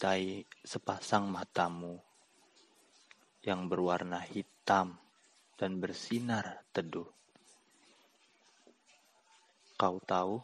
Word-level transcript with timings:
mencintai 0.00 0.48
sepasang 0.64 1.28
matamu 1.28 2.00
yang 3.44 3.68
berwarna 3.68 4.24
hitam 4.24 4.96
dan 5.60 5.76
bersinar 5.76 6.64
teduh. 6.72 7.04
Kau 9.76 10.00
tahu, 10.00 10.40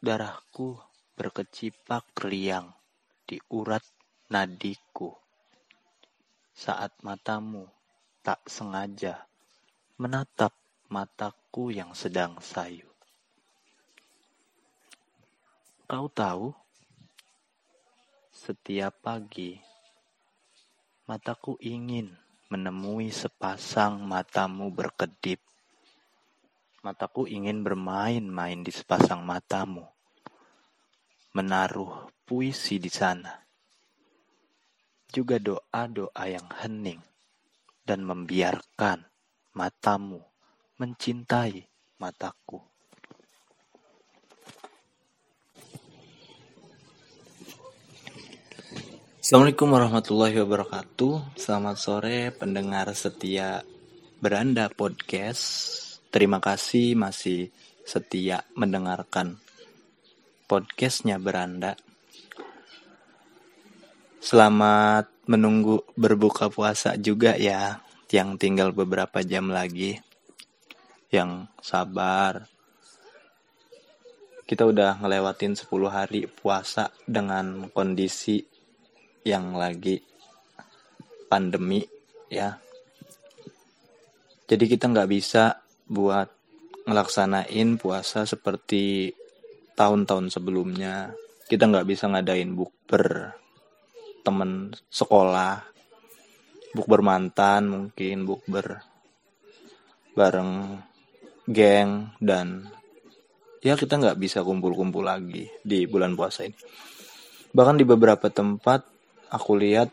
darahku 0.00 0.80
berkecipak 1.20 2.16
riang 2.24 2.72
di 3.28 3.36
urat 3.52 3.84
nadiku 4.32 5.12
saat 6.56 6.96
matamu 7.04 7.68
tak 8.24 8.40
sengaja 8.48 9.20
menatap 10.00 10.56
mataku 10.88 11.68
yang 11.68 11.92
sedang 11.92 12.40
sayu. 12.40 12.88
Kau 15.84 16.08
tahu, 16.08 16.56
setiap 18.40 19.04
pagi 19.04 19.60
mataku 21.04 21.60
ingin 21.60 22.08
menemui 22.48 23.12
sepasang 23.12 24.00
matamu 24.00 24.72
berkedip. 24.72 25.44
Mataku 26.80 27.28
ingin 27.28 27.60
bermain-main 27.60 28.64
di 28.64 28.72
sepasang 28.72 29.20
matamu, 29.28 29.84
menaruh 31.36 32.08
puisi 32.24 32.80
di 32.80 32.88
sana. 32.88 33.44
Juga 35.12 35.36
doa-doa 35.36 36.24
yang 36.24 36.48
hening 36.64 37.04
dan 37.84 38.00
membiarkan 38.08 39.04
matamu 39.52 40.24
mencintai 40.80 41.68
mataku. 42.00 42.69
Assalamualaikum 49.30 49.70
warahmatullahi 49.70 50.42
wabarakatuh. 50.42 51.38
Selamat 51.38 51.78
sore 51.78 52.34
pendengar 52.34 52.90
setia 52.98 53.62
Beranda 54.18 54.66
Podcast. 54.66 55.46
Terima 56.10 56.42
kasih 56.42 56.98
masih 56.98 57.54
setia 57.86 58.42
mendengarkan 58.58 59.38
podcastnya 60.50 61.22
Beranda. 61.22 61.78
Selamat 64.18 65.06
menunggu 65.30 65.86
berbuka 65.94 66.50
puasa 66.50 66.98
juga 66.98 67.38
ya, 67.38 67.86
yang 68.10 68.34
tinggal 68.34 68.74
beberapa 68.74 69.22
jam 69.22 69.46
lagi. 69.54 69.94
Yang 71.06 71.46
sabar. 71.62 72.50
Kita 74.42 74.66
udah 74.66 74.98
ngelewatin 74.98 75.54
10 75.54 75.70
hari 75.86 76.26
puasa 76.26 76.90
dengan 77.06 77.70
kondisi 77.70 78.58
yang 79.24 79.52
lagi 79.56 80.00
pandemi 81.28 81.84
ya. 82.32 82.56
Jadi 84.50 84.64
kita 84.66 84.90
nggak 84.90 85.10
bisa 85.10 85.62
buat 85.86 86.26
ngelaksanain 86.86 87.78
puasa 87.78 88.26
seperti 88.26 89.14
tahun-tahun 89.78 90.34
sebelumnya. 90.34 91.14
Kita 91.46 91.70
nggak 91.70 91.86
bisa 91.86 92.10
ngadain 92.10 92.50
bukber 92.54 93.34
temen 94.26 94.74
sekolah, 94.90 95.62
bukber 96.74 97.00
mantan 97.02 97.70
mungkin, 97.70 98.26
bukber 98.26 98.82
bareng 100.14 100.82
geng 101.46 102.14
dan 102.18 102.66
ya 103.62 103.78
kita 103.78 103.98
nggak 103.98 104.18
bisa 104.18 104.42
kumpul-kumpul 104.42 105.06
lagi 105.06 105.46
di 105.62 105.86
bulan 105.86 106.18
puasa 106.18 106.46
ini. 106.46 106.58
Bahkan 107.50 107.76
di 107.78 107.84
beberapa 107.86 108.30
tempat 108.30 108.99
aku 109.30 109.56
lihat 109.56 109.88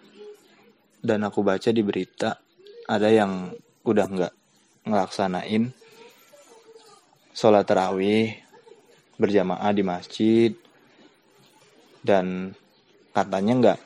dan 0.99 1.23
aku 1.23 1.45
baca 1.45 1.69
di 1.69 1.85
berita 1.85 2.41
ada 2.89 3.07
yang 3.07 3.53
udah 3.85 4.05
nggak 4.09 4.33
ngelaksanain 4.89 5.71
sholat 7.37 7.63
tarawih 7.69 8.33
berjamaah 9.21 9.71
di 9.73 9.83
masjid 9.85 10.51
dan 12.01 12.57
katanya 13.13 13.53
nggak 13.57 13.79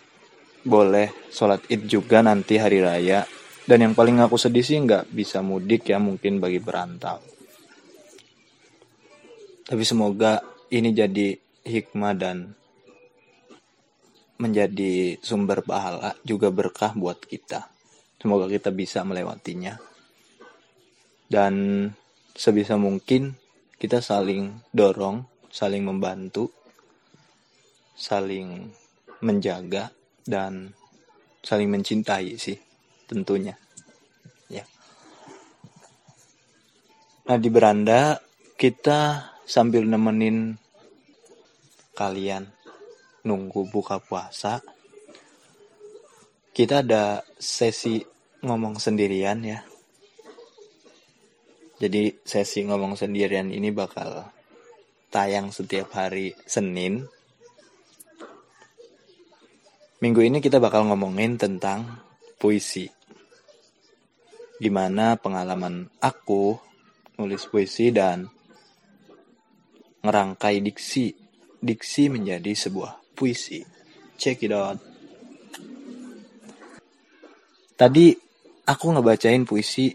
boleh 0.62 1.10
sholat 1.34 1.66
id 1.70 1.90
juga 1.90 2.22
nanti 2.22 2.62
hari 2.62 2.82
raya. 2.82 3.26
Dan 3.62 3.88
yang 3.88 3.94
paling 3.94 4.20
aku 4.20 4.36
sedih 4.42 4.66
sih 4.66 4.78
nggak 4.82 5.14
bisa 5.14 5.40
mudik 5.46 5.90
ya 5.90 6.02
mungkin 6.02 6.42
bagi 6.42 6.58
perantau. 6.58 7.22
Tapi 9.66 9.84
semoga 9.86 10.42
ini 10.74 10.92
jadi 10.92 11.38
hikmah 11.64 12.14
dan 12.18 12.52
menjadi 14.42 15.22
sumber 15.22 15.62
pahala 15.62 16.18
juga 16.26 16.50
berkah 16.50 16.98
buat 16.98 17.22
kita. 17.22 17.70
Semoga 18.18 18.50
kita 18.50 18.74
bisa 18.74 19.06
melewatinya. 19.06 19.78
Dan 21.30 21.86
sebisa 22.34 22.76
mungkin 22.76 23.38
kita 23.78 24.02
saling 24.02 24.66
dorong, 24.74 25.30
saling 25.54 25.86
membantu, 25.86 26.50
saling 27.94 28.74
menjaga 29.22 29.94
dan 30.26 30.74
saling 31.46 31.70
mencintai 31.70 32.34
sih 32.42 32.58
tentunya. 33.06 33.54
Ya. 34.50 34.66
Nah, 37.30 37.38
di 37.38 37.50
beranda 37.54 38.18
kita 38.58 39.32
sambil 39.46 39.86
nemenin 39.86 40.58
kalian 41.94 42.61
nunggu 43.22 43.70
buka 43.70 44.02
puasa 44.02 44.62
kita 46.52 46.84
ada 46.84 47.24
sesi 47.40 48.04
ngomong 48.44 48.76
sendirian 48.76 49.40
ya. 49.40 49.64
Jadi 51.80 52.12
sesi 52.28 52.68
ngomong 52.68 53.00
sendirian 53.00 53.50
ini 53.50 53.72
bakal 53.72 54.28
tayang 55.08 55.50
setiap 55.56 55.96
hari 55.96 56.36
Senin. 56.44 57.08
Minggu 60.04 60.22
ini 60.28 60.44
kita 60.44 60.60
bakal 60.60 60.86
ngomongin 60.92 61.40
tentang 61.40 62.04
puisi. 62.36 62.92
Gimana 64.60 65.16
pengalaman 65.16 65.88
aku 66.04 66.60
nulis 67.16 67.48
puisi 67.48 67.96
dan 67.96 68.28
ngerangkai 70.04 70.60
diksi. 70.60 71.16
Diksi 71.62 72.10
menjadi 72.10 72.58
sebuah 72.58 73.01
puisi. 73.22 73.62
Check 74.18 74.42
it 74.42 74.50
out. 74.50 74.82
Tadi 77.78 78.18
aku 78.66 78.86
ngebacain 78.98 79.46
puisi 79.46 79.94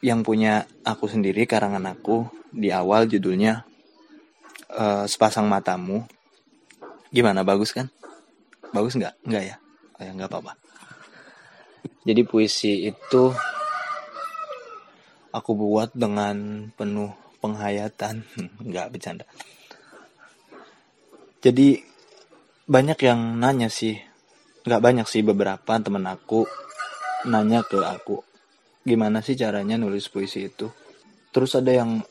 yang 0.00 0.24
punya 0.24 0.64
aku 0.80 1.04
sendiri 1.04 1.44
karangan 1.44 1.84
aku 1.92 2.24
di 2.48 2.72
awal 2.72 3.04
judulnya 3.04 3.64
uh, 4.72 5.04
sepasang 5.04 5.44
matamu. 5.44 6.08
Gimana 7.12 7.44
bagus 7.44 7.76
kan? 7.76 7.92
Bagus 8.72 8.96
nggak? 8.96 9.20
Nggak 9.28 9.44
ya? 9.44 9.56
Oh 10.00 10.02
ya 10.04 10.12
nggak 10.16 10.28
apa-apa. 10.32 10.52
Jadi 12.04 12.20
puisi 12.24 12.88
itu 12.88 13.32
aku 15.32 15.50
buat 15.56 15.92
dengan 15.96 16.68
penuh 16.76 17.12
penghayatan, 17.40 18.24
nggak 18.68 18.88
bercanda. 18.92 19.24
Jadi 21.44 21.93
banyak 22.64 22.98
yang 23.04 23.40
nanya 23.40 23.68
sih. 23.68 23.96
Nggak 24.64 24.80
banyak 24.80 25.06
sih 25.08 25.20
beberapa 25.20 25.76
temen 25.76 26.04
aku 26.08 26.48
nanya 27.28 27.64
ke 27.64 27.80
aku 27.80 28.34
gimana 28.84 29.24
sih 29.24 29.34
caranya 29.34 29.80
nulis 29.80 30.12
puisi 30.12 30.46
itu? 30.46 30.68
Terus 31.32 31.56
ada 31.56 31.72
yang 31.72 32.04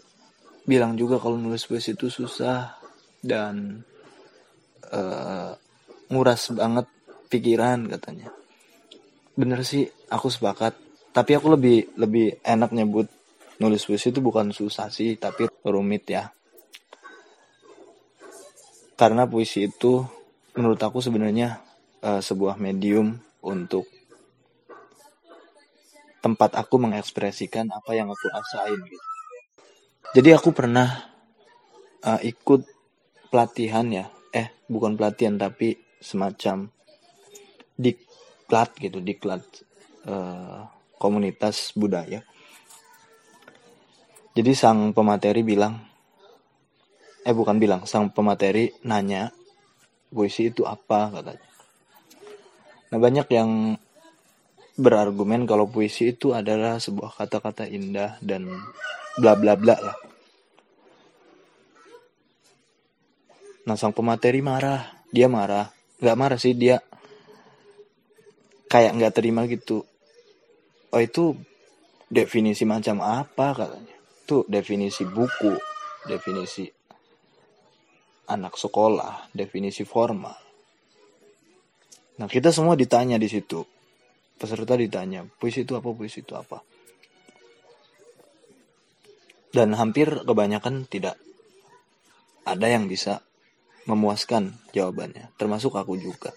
bilang 0.65 0.97
juga 0.97 1.21
kalau 1.21 1.37
nulis 1.37 1.63
puisi 1.69 1.93
itu 1.93 2.09
susah 2.09 2.75
dan 3.21 3.85
uh, 4.89 5.53
nguras 6.09 6.51
banget 6.51 6.89
pikiran 7.29 7.87
katanya. 7.87 8.33
Bener 9.37 9.61
sih 9.63 9.85
aku 10.09 10.27
sepakat. 10.27 10.75
Tapi 11.13 11.37
aku 11.37 11.53
lebih 11.53 11.93
lebih 12.01 12.41
enak 12.41 12.73
nyebut 12.73 13.05
nulis 13.61 13.85
puisi 13.85 14.09
itu 14.09 14.17
bukan 14.17 14.49
susah 14.49 14.89
sih 14.89 15.15
tapi 15.21 15.45
rumit 15.61 16.09
ya. 16.09 16.33
Karena 18.97 19.29
puisi 19.29 19.69
itu 19.69 20.01
menurut 20.53 20.77
aku 20.81 21.01
sebenarnya 21.01 21.61
uh, 22.05 22.21
sebuah 22.21 22.61
medium 22.61 23.17
untuk 23.41 23.89
tempat 26.23 26.55
aku 26.55 26.79
mengekspresikan 26.79 27.67
apa 27.73 27.91
yang 27.97 28.07
aku 28.07 28.25
rasain 28.31 28.79
gitu. 28.87 29.07
Jadi 30.13 30.29
aku 30.31 30.55
pernah 30.55 31.09
uh, 32.05 32.21
ikut 32.21 32.63
pelatihan 33.27 33.83
ya, 33.89 34.05
eh 34.31 34.53
bukan 34.69 34.95
pelatihan 34.95 35.35
tapi 35.35 35.75
semacam 35.99 36.69
diklat 37.75 38.69
gitu, 38.77 39.01
diklat 39.01 39.43
uh, 40.05 40.69
komunitas 41.01 41.73
budaya. 41.75 42.21
Jadi 44.33 44.51
sang 44.55 44.95
pemateri 44.95 45.41
bilang 45.41 45.75
eh 47.23 47.35
bukan 47.35 47.57
bilang 47.59 47.83
sang 47.83 48.13
pemateri 48.15 48.71
nanya 48.87 49.31
puisi 50.13 50.53
itu 50.53 50.61
apa 50.63 51.09
katanya. 51.09 51.47
Nah 52.93 52.97
banyak 53.01 53.27
yang 53.33 53.49
berargumen 54.77 55.49
kalau 55.49 55.65
puisi 55.65 56.13
itu 56.13 56.37
adalah 56.37 56.77
sebuah 56.77 57.17
kata-kata 57.17 57.65
indah 57.65 58.21
dan 58.21 58.45
bla 59.17 59.33
bla 59.33 59.57
bla 59.57 59.75
lah. 59.77 59.97
Nah 63.65 63.73
sang 63.73 63.97
pemateri 63.97 64.45
marah. 64.45 65.01
Dia 65.09 65.25
marah. 65.25 65.73
Nggak 65.97 66.17
marah 66.17 66.39
sih 66.41 66.53
dia 66.53 66.77
kayak 68.69 68.93
nggak 68.97 69.13
terima 69.13 69.49
gitu. 69.49 69.81
Oh 70.93 71.01
itu 71.01 71.33
definisi 72.13 72.65
macam 72.65 73.01
apa 73.01 73.57
katanya? 73.57 73.97
Itu 74.25 74.45
definisi 74.45 75.05
buku 75.05 75.73
definisi 76.07 76.67
anak 78.29 78.55
sekolah 78.55 79.31
definisi 79.35 79.83
formal 79.87 80.37
nah 82.19 82.29
kita 82.29 82.53
semua 82.53 82.77
ditanya 82.77 83.17
di 83.17 83.27
situ 83.27 83.65
peserta 84.37 84.77
ditanya 84.77 85.25
puisi 85.39 85.65
itu 85.65 85.73
apa 85.73 85.89
puisi 85.91 86.21
itu 86.21 86.33
apa 86.37 86.61
dan 89.53 89.73
hampir 89.77 90.25
kebanyakan 90.25 90.85
tidak 90.89 91.17
ada 92.43 92.67
yang 92.69 92.85
bisa 92.85 93.21
memuaskan 93.89 94.55
jawabannya 94.71 95.33
termasuk 95.35 95.75
aku 95.75 95.97
juga 95.99 96.31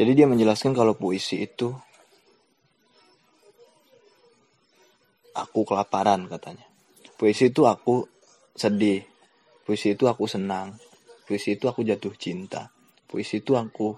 jadi 0.00 0.16
dia 0.16 0.24
menjelaskan 0.24 0.72
kalau 0.72 0.96
puisi 0.96 1.44
itu 1.44 1.76
aku 5.36 5.68
kelaparan 5.68 6.24
katanya. 6.24 6.64
Puisi 7.20 7.52
itu 7.52 7.68
aku 7.68 8.08
sedih. 8.56 9.04
Puisi 9.70 9.94
itu 9.94 10.10
aku 10.10 10.26
senang. 10.26 10.74
Puisi 11.30 11.54
itu 11.54 11.70
aku 11.70 11.86
jatuh 11.86 12.10
cinta. 12.18 12.74
Puisi 13.06 13.38
itu 13.38 13.54
aku 13.54 13.94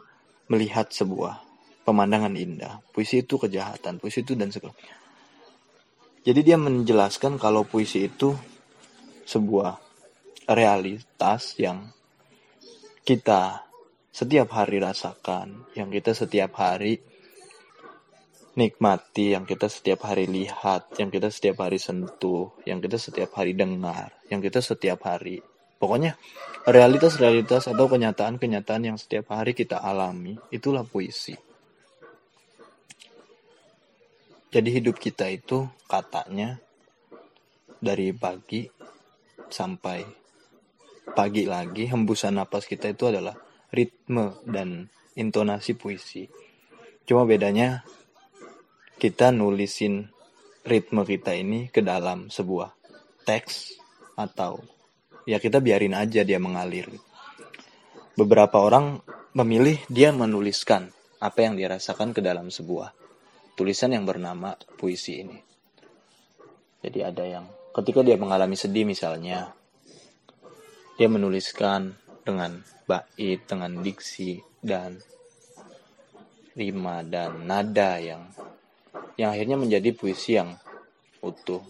melihat 0.53 0.93
sebuah 0.93 1.41
pemandangan 1.89 2.37
indah. 2.37 2.85
Puisi 2.93 3.25
itu 3.25 3.41
kejahatan. 3.41 3.97
Puisi 3.97 4.21
itu 4.21 4.37
dan 4.37 4.53
segala. 4.53 4.77
Jadi 6.29 6.45
dia 6.45 6.61
menjelaskan 6.61 7.41
kalau 7.41 7.65
puisi 7.65 8.05
itu 8.05 8.37
sebuah 9.25 9.81
realitas 10.53 11.57
yang 11.57 11.89
kita 13.09 13.65
setiap 14.13 14.53
hari 14.53 14.77
rasakan, 14.77 15.73
yang 15.73 15.89
kita 15.89 16.13
setiap 16.13 16.53
hari 16.61 17.01
nikmati, 18.61 19.33
yang 19.33 19.49
kita 19.49 19.73
setiap 19.73 20.05
hari 20.05 20.29
lihat, 20.29 21.01
yang 21.01 21.09
kita 21.09 21.33
setiap 21.33 21.65
hari 21.65 21.81
sentuh, 21.81 22.53
yang 22.69 22.85
kita 22.85 23.01
setiap 23.01 23.33
hari 23.41 23.57
dengar, 23.57 24.13
yang 24.29 24.45
kita 24.45 24.61
setiap 24.61 25.09
hari. 25.09 25.41
Pokoknya 25.83 26.15
realitas-realitas 26.63 27.67
atau 27.67 27.91
kenyataan-kenyataan 27.91 28.95
yang 28.95 28.95
setiap 28.95 29.35
hari 29.35 29.51
kita 29.51 29.83
alami, 29.83 30.39
itulah 30.55 30.87
puisi. 30.87 31.35
Jadi 34.55 34.69
hidup 34.71 35.03
kita 35.03 35.27
itu 35.27 35.67
katanya 35.91 36.63
dari 37.83 38.15
pagi 38.15 38.71
sampai 39.51 40.07
pagi 41.19 41.51
lagi 41.51 41.91
hembusan 41.91 42.39
napas 42.39 42.71
kita 42.71 42.95
itu 42.95 43.11
adalah 43.11 43.35
ritme 43.75 44.39
dan 44.47 44.87
intonasi 45.19 45.75
puisi. 45.75 46.31
Cuma 47.03 47.27
bedanya 47.27 47.83
kita 49.03 49.35
nulisin 49.35 50.15
ritme 50.63 51.03
kita 51.03 51.35
ini 51.35 51.67
ke 51.75 51.83
dalam 51.83 52.31
sebuah 52.31 52.71
teks 53.27 53.75
atau 54.15 54.63
ya 55.29 55.39
kita 55.39 55.63
biarin 55.63 55.95
aja 55.95 56.27
dia 56.27 56.39
mengalir. 56.43 56.91
Beberapa 58.19 58.61
orang 58.61 59.01
memilih 59.33 59.81
dia 59.89 60.13
menuliskan 60.13 60.93
apa 61.23 61.39
yang 61.47 61.57
dirasakan 61.57 62.13
ke 62.13 62.21
dalam 62.21 62.53
sebuah 62.53 62.93
tulisan 63.57 63.95
yang 63.95 64.05
bernama 64.05 64.59
puisi 64.77 65.23
ini. 65.23 65.39
Jadi 66.83 66.99
ada 67.01 67.25
yang 67.25 67.47
ketika 67.73 68.03
dia 68.03 68.19
mengalami 68.19 68.59
sedih 68.59 68.85
misalnya, 68.85 69.55
dia 70.99 71.09
menuliskan 71.09 71.95
dengan 72.27 72.61
bait 72.85 73.41
dengan 73.47 73.81
diksi 73.81 74.43
dan 74.61 74.99
rima 76.53 77.01
dan 77.07 77.49
nada 77.49 77.97
yang 77.97 78.29
yang 79.17 79.33
akhirnya 79.33 79.57
menjadi 79.57 79.95
puisi 79.97 80.37
yang 80.37 80.59
utuh 81.25 81.63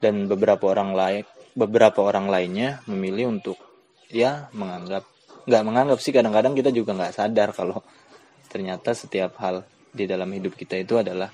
dan 0.00 0.30
beberapa 0.30 0.72
orang 0.72 0.94
lain 0.94 1.24
beberapa 1.56 2.04
orang 2.04 2.28
lainnya 2.28 2.84
memilih 2.84 3.32
untuk 3.32 3.56
ya 4.12 4.52
menganggap 4.52 5.08
nggak 5.48 5.62
menganggap 5.64 5.98
sih 5.98 6.12
kadang-kadang 6.12 6.52
kita 6.52 6.70
juga 6.70 6.92
nggak 6.92 7.16
sadar 7.16 7.50
kalau 7.56 7.80
ternyata 8.52 8.92
setiap 8.92 9.40
hal 9.40 9.64
di 9.90 10.04
dalam 10.04 10.28
hidup 10.30 10.52
kita 10.52 10.76
itu 10.76 11.00
adalah 11.00 11.32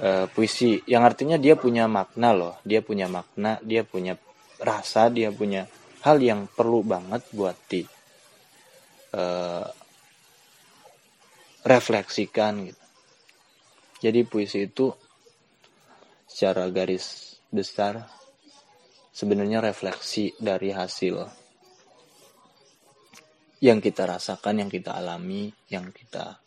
uh, 0.00 0.26
puisi 0.32 0.80
yang 0.88 1.04
artinya 1.04 1.36
dia 1.36 1.54
punya 1.54 1.84
makna 1.84 2.32
loh 2.32 2.54
dia 2.64 2.80
punya 2.80 3.06
makna 3.06 3.60
dia 3.60 3.84
punya 3.84 4.16
rasa 4.58 5.12
dia 5.12 5.28
punya 5.30 5.68
hal 6.02 6.18
yang 6.18 6.48
perlu 6.48 6.80
banget 6.82 7.22
buat 7.34 7.54
di 7.68 7.82
uh, 9.14 9.66
refleksikan 11.66 12.70
gitu. 12.70 12.84
Jadi 13.98 14.20
puisi 14.22 14.64
itu 14.70 14.94
secara 16.24 16.70
garis 16.70 17.36
besar 17.50 18.06
sebenarnya 19.18 19.58
refleksi 19.58 20.30
dari 20.38 20.70
hasil 20.70 21.26
yang 23.58 23.82
kita 23.82 24.06
rasakan, 24.06 24.62
yang 24.62 24.70
kita 24.70 24.94
alami, 24.94 25.50
yang 25.66 25.90
kita 25.90 26.38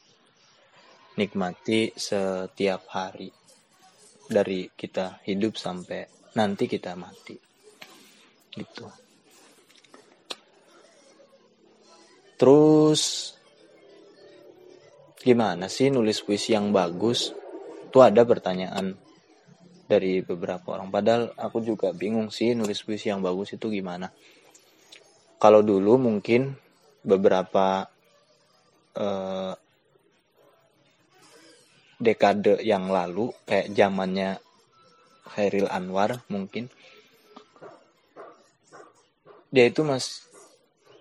nikmati 1.20 1.92
setiap 1.92 2.88
hari 2.96 3.28
dari 4.32 4.72
kita 4.72 5.20
hidup 5.28 5.60
sampai 5.60 6.08
nanti 6.40 6.72
kita 6.72 6.96
mati. 6.96 7.36
Gitu. 8.56 8.88
Terus 12.40 13.36
gimana 15.20 15.68
sih 15.68 15.92
nulis 15.92 16.24
puisi 16.24 16.56
yang 16.56 16.72
bagus? 16.72 17.36
Itu 17.92 18.00
ada 18.00 18.24
pertanyaan 18.24 19.11
dari 19.92 20.24
beberapa 20.24 20.80
orang. 20.80 20.88
Padahal 20.88 21.36
aku 21.36 21.60
juga 21.60 21.92
bingung 21.92 22.32
sih 22.32 22.56
nulis 22.56 22.80
puisi 22.88 23.12
yang 23.12 23.20
bagus 23.20 23.52
itu 23.60 23.68
gimana. 23.68 24.08
Kalau 25.36 25.60
dulu 25.60 26.00
mungkin 26.00 26.56
beberapa 27.04 27.84
eh, 28.96 29.54
dekade 32.02 32.64
yang 32.64 32.88
lalu 32.88 33.30
kayak 33.44 33.76
zamannya 33.76 34.40
Khairil 35.32 35.70
Anwar 35.70 36.26
mungkin 36.34 36.66
dia 39.54 39.70
itu 39.70 39.86
mas 39.86 40.26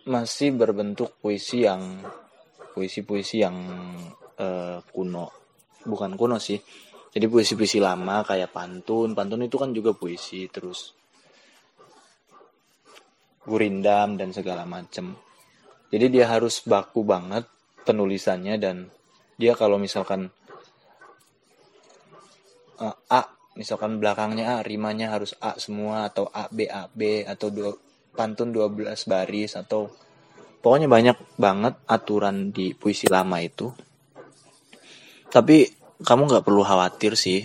masih 0.04 0.52
berbentuk 0.52 1.16
puisi 1.24 1.64
yang 1.64 2.04
puisi-puisi 2.76 3.40
yang 3.40 3.56
uh, 4.36 4.78
kuno 4.92 5.32
bukan 5.88 6.20
kuno 6.20 6.36
sih 6.36 6.60
jadi 7.10 7.26
puisi-puisi 7.26 7.82
lama 7.82 8.22
kayak 8.22 8.54
pantun. 8.54 9.18
Pantun 9.18 9.42
itu 9.42 9.58
kan 9.58 9.74
juga 9.74 9.90
puisi 9.90 10.46
terus 10.46 10.94
gurindam 13.42 14.14
dan 14.14 14.30
segala 14.30 14.62
macem. 14.62 15.18
Jadi 15.90 16.06
dia 16.06 16.30
harus 16.30 16.62
baku 16.62 17.02
banget 17.02 17.50
penulisannya 17.82 18.54
dan 18.62 18.86
dia 19.34 19.58
kalau 19.58 19.74
misalkan 19.74 20.30
uh, 22.78 22.94
A 23.10 23.26
misalkan 23.58 23.98
belakangnya 23.98 24.62
A 24.62 24.62
rimanya 24.62 25.10
harus 25.10 25.34
A 25.42 25.58
semua 25.58 26.06
atau 26.06 26.30
A 26.30 26.46
B 26.46 26.70
A 26.70 26.86
B 26.86 27.26
atau 27.26 27.50
dua 27.50 27.74
pantun 28.14 28.54
12 28.54 28.86
baris 29.10 29.58
atau 29.58 29.90
pokoknya 30.62 30.86
banyak 30.86 31.18
banget 31.34 31.74
aturan 31.90 32.54
di 32.54 32.70
puisi 32.78 33.10
lama 33.10 33.42
itu. 33.42 33.66
Tapi 35.26 35.79
kamu 36.00 36.22
nggak 36.28 36.44
perlu 36.44 36.64
khawatir 36.64 37.16
sih. 37.16 37.44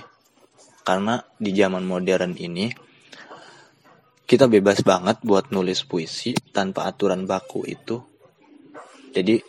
Karena 0.85 1.17
di 1.35 1.49
zaman 1.49 1.81
modern 1.81 2.37
ini 2.37 2.69
kita 4.25 4.45
bebas 4.45 4.85
banget 4.85 5.21
buat 5.25 5.49
nulis 5.49 5.85
puisi 5.85 6.33
tanpa 6.53 6.85
aturan 6.85 7.25
baku 7.25 7.65
itu. 7.65 7.97
Jadi 9.13 9.41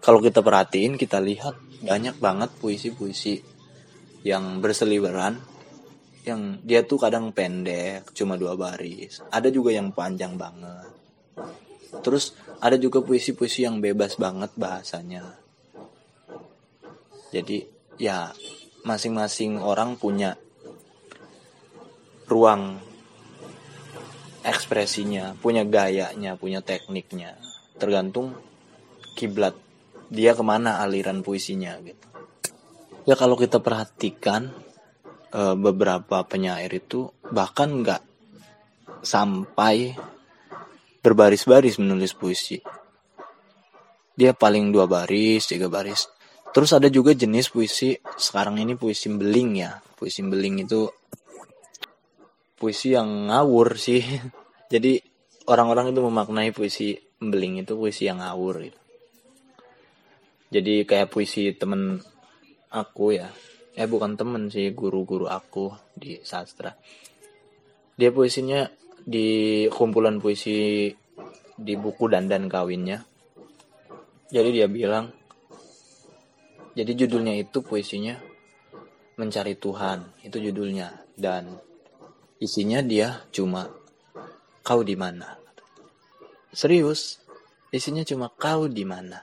kalau 0.00 0.18
kita 0.24 0.40
perhatiin 0.40 0.96
kita 0.96 1.20
lihat 1.20 1.56
banyak 1.84 2.16
banget 2.16 2.50
puisi-puisi 2.58 3.42
yang 4.24 4.62
berseliweran 4.62 5.36
yang 6.22 6.62
dia 6.62 6.86
tuh 6.86 7.02
kadang 7.02 7.34
pendek 7.34 8.14
cuma 8.14 8.38
dua 8.38 8.54
baris. 8.54 9.20
Ada 9.28 9.50
juga 9.50 9.74
yang 9.74 9.90
panjang 9.90 10.38
banget. 10.38 10.90
Terus 12.00 12.32
ada 12.62 12.78
juga 12.78 13.02
puisi-puisi 13.02 13.66
yang 13.66 13.82
bebas 13.82 14.16
banget 14.16 14.54
bahasanya. 14.54 15.38
Jadi 17.34 17.81
ya 18.02 18.34
masing-masing 18.82 19.62
orang 19.62 19.94
punya 19.94 20.34
ruang 22.26 22.82
ekspresinya, 24.42 25.38
punya 25.38 25.62
gayanya, 25.62 26.34
punya 26.34 26.58
tekniknya. 26.58 27.38
Tergantung 27.78 28.34
kiblat 29.14 29.54
dia 30.10 30.34
ke 30.34 30.42
mana 30.42 30.82
aliran 30.82 31.22
puisinya 31.22 31.78
gitu. 31.78 32.06
Ya 33.06 33.14
kalau 33.14 33.38
kita 33.38 33.62
perhatikan 33.62 34.50
e, 35.30 35.40
beberapa 35.54 36.26
penyair 36.26 36.74
itu 36.74 37.06
bahkan 37.30 37.86
nggak 37.86 38.02
sampai 39.02 39.94
berbaris-baris 41.02 41.78
menulis 41.78 42.14
puisi. 42.18 42.58
Dia 44.12 44.34
paling 44.34 44.70
dua 44.74 44.90
baris, 44.90 45.46
tiga 45.50 45.70
baris. 45.70 46.06
Terus 46.52 46.70
ada 46.76 46.92
juga 46.92 47.16
jenis 47.16 47.48
puisi 47.48 47.96
sekarang 48.20 48.60
ini 48.60 48.76
puisi 48.76 49.08
beling 49.08 49.50
ya. 49.56 49.80
Puisi 49.96 50.20
beling 50.20 50.68
itu 50.68 50.88
puisi 52.60 52.92
yang 52.92 53.32
ngawur 53.32 53.80
sih. 53.80 54.04
Jadi 54.72 55.00
orang-orang 55.48 55.96
itu 55.96 56.00
memaknai 56.04 56.52
puisi 56.52 56.94
beling 57.18 57.64
itu 57.64 57.72
puisi 57.74 58.04
yang 58.06 58.20
ngawur 58.20 58.68
gitu. 58.68 58.80
Jadi 60.52 60.84
kayak 60.84 61.08
puisi 61.08 61.56
temen 61.56 61.96
aku 62.68 63.16
ya. 63.16 63.32
Eh 63.72 63.88
bukan 63.88 64.20
temen 64.20 64.52
sih, 64.52 64.76
guru-guru 64.76 65.24
aku 65.24 65.72
di 65.96 66.20
sastra. 66.20 66.76
Dia 67.96 68.12
puisinya 68.12 68.68
di 69.00 69.64
kumpulan 69.72 70.20
puisi 70.20 70.92
di 71.56 71.74
buku 71.80 72.04
dandan 72.12 72.52
kawinnya. 72.52 73.00
Jadi 74.28 74.48
dia 74.52 74.68
bilang, 74.68 75.08
jadi 76.72 77.04
judulnya 77.04 77.36
itu 77.36 77.60
puisinya 77.60 78.16
mencari 79.20 79.52
Tuhan, 79.60 80.08
itu 80.24 80.40
judulnya 80.40 81.04
dan 81.20 81.60
isinya 82.40 82.80
dia 82.80 83.20
cuma 83.28 83.68
kau 84.64 84.80
di 84.80 84.96
mana. 84.96 85.36
Serius, 86.48 87.20
isinya 87.68 88.00
cuma 88.08 88.32
kau 88.32 88.72
di 88.72 88.88
mana. 88.88 89.20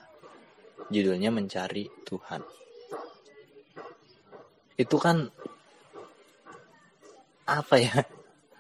Judulnya 0.94 1.34
mencari 1.34 1.90
Tuhan. 2.06 2.46
Itu 4.78 5.02
kan 5.02 5.34
apa 7.50 7.76
ya? 7.82 8.06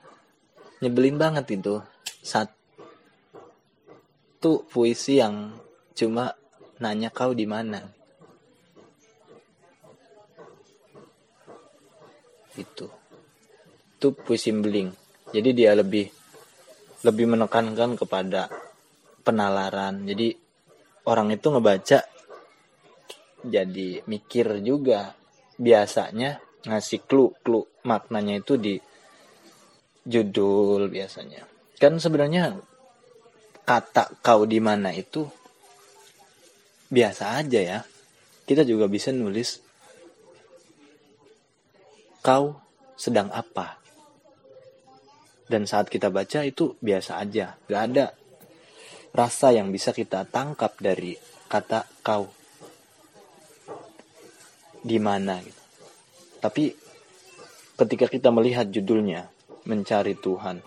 Nyebelin 0.81 1.21
banget 1.21 1.45
itu. 1.61 1.77
Satu 2.25 2.57
puisi 4.65 5.21
yang 5.21 5.61
cuma 5.93 6.33
nanya 6.81 7.13
kau 7.13 7.37
di 7.37 7.45
mana. 7.45 7.98
Itu. 12.57 12.89
Itu 13.99 14.15
puisi 14.15 14.49
beling. 14.55 14.89
Jadi 15.29 15.49
dia 15.53 15.77
lebih 15.77 16.09
lebih 17.05 17.25
menekankan 17.29 17.93
kepada 17.99 18.49
penalaran. 19.21 20.07
Jadi 20.07 20.33
orang 21.05 21.29
itu 21.35 21.47
ngebaca 21.53 21.99
jadi 23.45 23.89
mikir 24.09 24.63
juga. 24.65 25.13
Biasanya 25.59 26.39
ngasih 26.63 27.03
clue, 27.03 27.35
clue 27.43 27.67
maknanya 27.83 28.39
itu 28.39 28.55
di 28.55 28.79
judul 30.07 30.87
biasanya. 30.87 31.43
Kan 31.75 31.99
sebenarnya 31.99 32.55
kata 33.67 34.23
kau 34.23 34.47
di 34.47 34.63
mana 34.63 34.95
itu 34.95 35.27
biasa 36.89 37.43
aja 37.43 37.59
ya. 37.59 37.79
Kita 38.47 38.65
juga 38.65 38.89
bisa 38.89 39.13
nulis 39.13 39.68
kau 42.19 42.59
sedang 42.99 43.31
apa. 43.31 43.79
Dan 45.49 45.65
saat 45.65 45.89
kita 45.89 46.13
baca 46.13 46.45
itu 46.45 46.77
biasa 46.77 47.17
aja, 47.17 47.57
gak 47.65 47.83
ada 47.89 48.13
rasa 49.09 49.49
yang 49.49 49.73
bisa 49.73 49.89
kita 49.89 50.21
tangkap 50.29 50.77
dari 50.77 51.17
kata 51.49 51.89
kau 52.05 52.29
di 54.85 55.01
mana 55.01 55.41
gitu. 55.41 55.63
Tapi 56.39 56.71
ketika 57.75 58.05
kita 58.07 58.29
melihat 58.29 58.69
judulnya 58.69 59.27
mencari 59.65 60.15
Tuhan, 60.15 60.61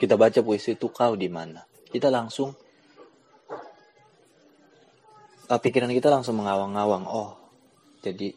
kita 0.00 0.18
baca 0.18 0.40
puisi 0.42 0.74
itu 0.74 0.90
kau 0.90 1.14
di 1.14 1.30
mana, 1.30 1.62
kita 1.92 2.10
langsung 2.10 2.50
uh, 5.46 5.60
pikiran 5.60 5.92
kita 5.92 6.10
langsung 6.10 6.42
mengawang-awang. 6.42 7.06
Oh, 7.06 7.38
jadi 8.02 8.34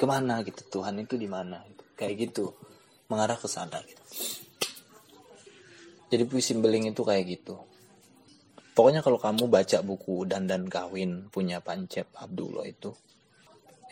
ke 0.00 0.08
mana 0.08 0.40
gitu 0.40 0.80
Tuhan 0.80 0.96
itu 1.04 1.20
di 1.20 1.28
mana? 1.28 1.60
Gitu. 1.68 1.84
Kayak 2.00 2.14
gitu, 2.24 2.56
mengarah 3.12 3.36
ke 3.36 3.44
sana. 3.44 3.76
Gitu. 3.84 4.00
Jadi 6.08 6.22
puisi 6.24 6.56
beling 6.56 6.88
itu 6.88 7.04
kayak 7.04 7.24
gitu. 7.28 7.60
Pokoknya 8.72 9.04
kalau 9.04 9.20
kamu 9.20 9.44
baca 9.52 9.78
buku 9.84 10.24
dan 10.24 10.48
dan 10.48 10.64
Kawin 10.64 11.28
punya 11.28 11.60
Pancep 11.60 12.08
Abdullah 12.16 12.64
itu, 12.64 12.96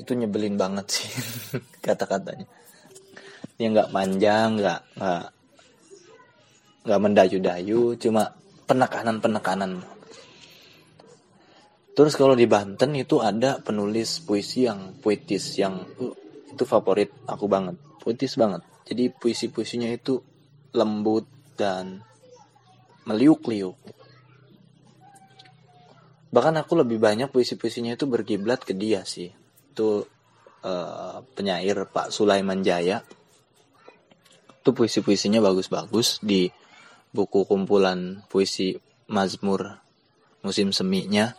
itu 0.01 0.11
nyebelin 0.17 0.57
banget 0.57 0.87
sih 0.89 1.11
kata-katanya. 1.85 2.49
Dia 3.61 3.69
nggak 3.69 3.93
panjang, 3.93 4.49
nggak 4.57 4.81
nggak 4.97 5.27
nggak 6.89 7.01
mendayu-dayu, 7.05 8.01
cuma 8.01 8.33
penekanan-penekanan. 8.65 9.98
Terus 11.99 12.15
kalau 12.15 12.39
di 12.39 12.47
Banten 12.47 12.95
itu 12.95 13.19
ada 13.19 13.59
penulis 13.59 14.23
puisi 14.23 14.71
yang 14.71 14.95
puitis 15.03 15.59
yang 15.59 15.83
uh, 15.99 16.15
itu 16.47 16.63
favorit 16.63 17.11
aku 17.27 17.51
banget, 17.51 17.75
puitis 17.99 18.39
banget. 18.39 18.63
Jadi 18.87 19.11
puisi-puisinya 19.11 19.91
itu 19.91 20.23
lembut 20.79 21.27
dan 21.59 22.07
meliuk-liuk. 23.03 23.75
Bahkan 26.31 26.55
aku 26.63 26.79
lebih 26.79 27.03
banyak 27.03 27.35
puisi-puisinya 27.35 27.99
itu 27.99 28.07
berkiblat 28.07 28.63
ke 28.63 28.79
dia 28.79 29.03
sih. 29.03 29.35
Itu 29.75 30.07
uh, 30.63 31.19
penyair 31.35 31.83
Pak 31.91 32.15
Sulaiman 32.15 32.63
Jaya. 32.63 33.03
Itu 34.63 34.71
puisi-puisinya 34.71 35.43
bagus-bagus 35.43 36.23
di 36.23 36.47
buku 37.11 37.43
kumpulan 37.43 38.23
puisi 38.31 38.79
Mazmur 39.11 39.83
musim 40.47 40.71
seminya. 40.71 41.35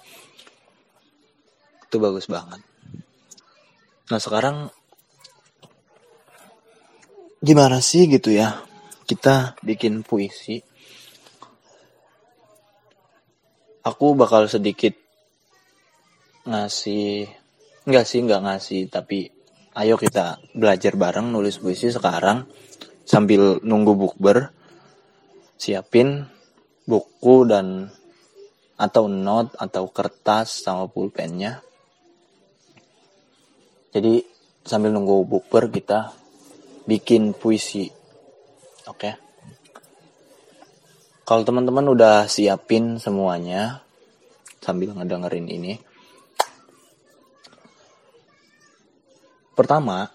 Itu 1.89 1.97
bagus 1.97 2.29
banget. 2.29 2.61
Nah 4.13 4.21
sekarang 4.21 4.69
gimana 7.41 7.81
sih 7.81 8.05
gitu 8.05 8.29
ya 8.35 8.61
kita 9.07 9.57
bikin 9.63 10.03
puisi 10.03 10.59
aku 13.79 14.11
bakal 14.11 14.51
sedikit 14.51 14.91
ngasih 16.43 17.31
nggak 17.87 18.05
sih 18.05 18.19
nggak 18.27 18.43
ngasih 18.43 18.81
tapi 18.91 19.31
ayo 19.79 19.95
kita 19.95 20.43
belajar 20.51 20.99
bareng 20.99 21.31
nulis 21.31 21.63
puisi 21.63 21.87
sekarang 21.87 22.43
sambil 23.07 23.63
nunggu 23.63 23.95
bukber 23.95 24.51
siapin 25.55 26.27
buku 26.83 27.47
dan 27.47 27.87
atau 28.75 29.07
note 29.07 29.55
atau 29.55 29.87
kertas 29.87 30.59
sama 30.59 30.91
pulpennya 30.91 31.63
jadi 33.95 34.21
sambil 34.65 34.93
nunggu 34.93 35.25
bukber 35.25 35.71
kita 35.71 36.13
bikin 36.85 37.33
puisi 37.37 37.89
oke 38.85 38.97
okay? 38.97 39.13
Kalau 41.29 41.45
teman-teman 41.45 41.93
udah 41.93 42.25
siapin 42.25 42.97
semuanya 42.97 43.85
sambil 44.65 44.97
ngedengerin 44.97 45.45
ini. 45.45 45.77
Pertama, 49.53 50.09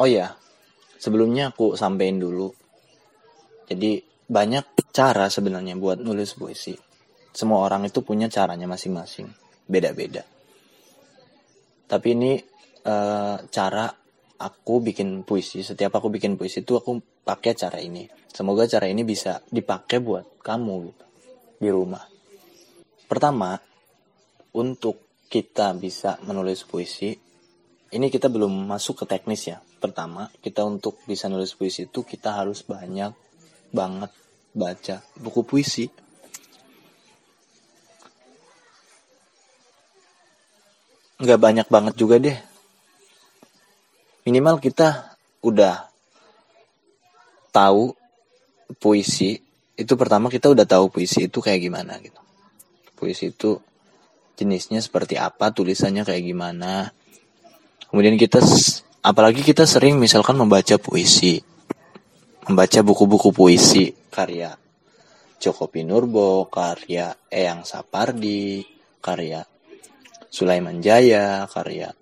oh 0.00 0.08
ya, 0.08 0.32
sebelumnya 0.96 1.52
aku 1.52 1.76
sampein 1.76 2.16
dulu. 2.16 2.48
Jadi 3.68 4.00
banyak 4.24 4.88
cara 4.88 5.28
sebenarnya 5.28 5.76
buat 5.76 6.00
nulis 6.00 6.32
puisi. 6.32 6.72
Semua 7.28 7.68
orang 7.68 7.92
itu 7.92 8.00
punya 8.00 8.32
caranya 8.32 8.64
masing-masing, 8.64 9.28
beda-beda. 9.68 10.24
Tapi 11.88 12.08
ini 12.12 12.36
e, 12.84 12.94
cara 13.48 13.88
aku 14.38 14.74
bikin 14.84 15.24
puisi. 15.26 15.64
Setiap 15.64 15.98
aku 15.98 16.12
bikin 16.12 16.36
puisi 16.38 16.62
itu 16.62 16.78
aku 16.78 17.00
pakai 17.24 17.56
cara 17.58 17.80
ini. 17.82 18.06
Semoga 18.28 18.68
cara 18.70 18.86
ini 18.86 19.02
bisa 19.02 19.42
dipakai 19.48 19.98
buat 19.98 20.38
kamu 20.44 20.74
gitu, 20.92 21.04
di 21.58 21.68
rumah. 21.72 22.04
Pertama, 23.08 23.56
untuk 24.54 25.26
kita 25.32 25.72
bisa 25.74 26.20
menulis 26.24 26.62
puisi, 26.68 27.16
ini 27.88 28.06
kita 28.12 28.28
belum 28.28 28.68
masuk 28.68 29.04
ke 29.04 29.04
teknis 29.08 29.48
ya. 29.48 29.58
Pertama, 29.80 30.28
kita 30.44 30.60
untuk 30.68 31.00
bisa 31.08 31.26
nulis 31.32 31.56
puisi 31.56 31.88
itu 31.88 32.04
kita 32.04 32.36
harus 32.36 32.60
banyak 32.62 33.16
banget 33.72 34.12
baca 34.52 34.96
buku 35.16 35.40
puisi. 35.44 35.88
Nggak 41.18 41.40
banyak 41.42 41.66
banget 41.66 41.94
juga 41.98 42.16
deh. 42.22 42.38
minimal 44.28 44.60
kita 44.60 45.16
udah 45.40 45.88
tahu 47.48 47.96
puisi. 48.76 49.40
Itu 49.72 49.96
pertama 49.96 50.28
kita 50.28 50.52
udah 50.52 50.68
tahu 50.68 50.92
puisi 50.92 51.26
itu 51.26 51.40
kayak 51.40 51.64
gimana 51.64 51.96
gitu. 51.98 52.20
Puisi 52.92 53.32
itu 53.32 53.56
jenisnya 54.36 54.84
seperti 54.84 55.16
apa 55.16 55.48
tulisannya 55.50 56.04
kayak 56.04 56.22
gimana. 56.22 56.92
Kemudian 57.88 58.20
kita 58.20 58.44
apalagi 59.00 59.40
kita 59.40 59.64
sering 59.64 59.96
misalkan 59.96 60.36
membaca 60.36 60.76
puisi. 60.76 61.40
Membaca 62.48 62.80
buku-buku 62.80 63.28
puisi 63.32 63.92
karya 64.08 64.56
Joko 65.36 65.68
Pinurbo 65.68 66.48
karya 66.48 67.12
Eyang 67.28 67.62
Sapardi 67.68 68.64
karya 69.04 69.44
Sulaiman 70.28 70.84
Jaya 70.84 71.48
karya 71.48 71.92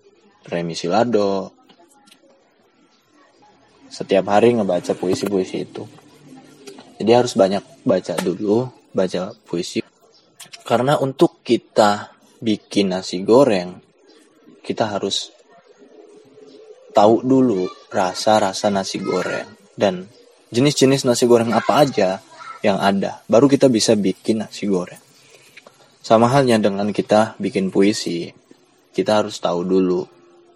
Remi 0.47 0.75
Silado 0.75 1.57
setiap 3.87 4.27
hari 4.29 4.55
ngebaca 4.55 4.93
puisi-puisi 4.93 5.57
itu. 5.63 5.83
Jadi 6.97 7.11
harus 7.13 7.33
banyak 7.39 7.63
baca 7.87 8.13
dulu, 8.19 8.67
baca 8.91 9.31
puisi. 9.47 9.79
Karena 10.67 10.99
untuk 10.99 11.39
kita 11.39 12.11
bikin 12.43 12.91
nasi 12.91 13.23
goreng, 13.23 13.79
kita 14.59 14.91
harus 14.91 15.31
tahu 16.91 17.23
dulu 17.23 17.69
rasa-rasa 17.87 18.67
nasi 18.67 18.99
goreng 18.99 19.47
dan 19.77 20.03
jenis-jenis 20.51 21.07
nasi 21.07 21.23
goreng 21.29 21.55
apa 21.55 21.73
aja 21.85 22.19
yang 22.65 22.81
ada. 22.81 23.23
Baru 23.29 23.47
kita 23.47 23.71
bisa 23.71 23.95
bikin 23.95 24.43
nasi 24.43 24.67
goreng. 24.67 25.06
Sama 26.07 26.31
halnya 26.31 26.55
dengan 26.55 26.87
kita 26.95 27.35
bikin 27.35 27.67
puisi, 27.67 28.31
kita 28.95 29.19
harus 29.19 29.43
tahu 29.43 29.67
dulu 29.67 30.07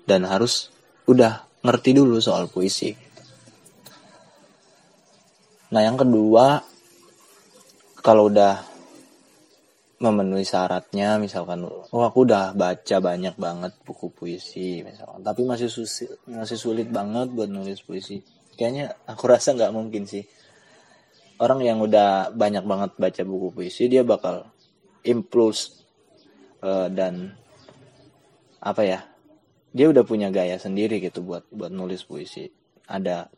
dan 0.08 0.24
harus 0.24 0.72
udah 1.12 1.44
ngerti 1.60 1.92
dulu 1.92 2.24
soal 2.24 2.48
puisi. 2.48 2.96
Nah 5.76 5.84
yang 5.84 6.00
kedua, 6.00 6.56
kalau 8.00 8.32
udah 8.32 8.64
memenuhi 10.00 10.48
syaratnya, 10.48 11.20
misalkan, 11.20 11.68
oh 11.68 12.04
aku 12.08 12.24
udah 12.24 12.56
baca 12.56 13.04
banyak 13.04 13.36
banget 13.36 13.76
buku 13.84 14.08
puisi, 14.08 14.88
misalkan, 14.88 15.20
tapi 15.20 15.44
masih 15.44 15.68
sulit, 15.68 16.16
masih 16.32 16.56
sulit 16.56 16.88
banget 16.88 17.28
buat 17.28 17.52
nulis 17.52 17.84
puisi. 17.84 18.24
Kayaknya 18.56 18.96
aku 19.04 19.28
rasa 19.36 19.52
nggak 19.52 19.76
mungkin 19.76 20.08
sih. 20.08 20.24
Orang 21.44 21.60
yang 21.60 21.84
udah 21.84 22.32
banyak 22.32 22.64
banget 22.64 22.92
baca 22.96 23.22
buku 23.28 23.52
puisi, 23.52 23.92
dia 23.92 24.08
bakal 24.08 24.48
impuls 25.08 25.86
uh, 26.62 26.88
dan 26.92 27.34
apa 28.62 28.82
ya? 28.86 29.00
Dia 29.72 29.88
udah 29.88 30.04
punya 30.04 30.28
gaya 30.30 30.60
sendiri 30.60 31.00
gitu 31.00 31.24
buat 31.24 31.48
buat 31.48 31.72
nulis 31.72 32.04
puisi. 32.04 32.52
Ada 32.92 33.32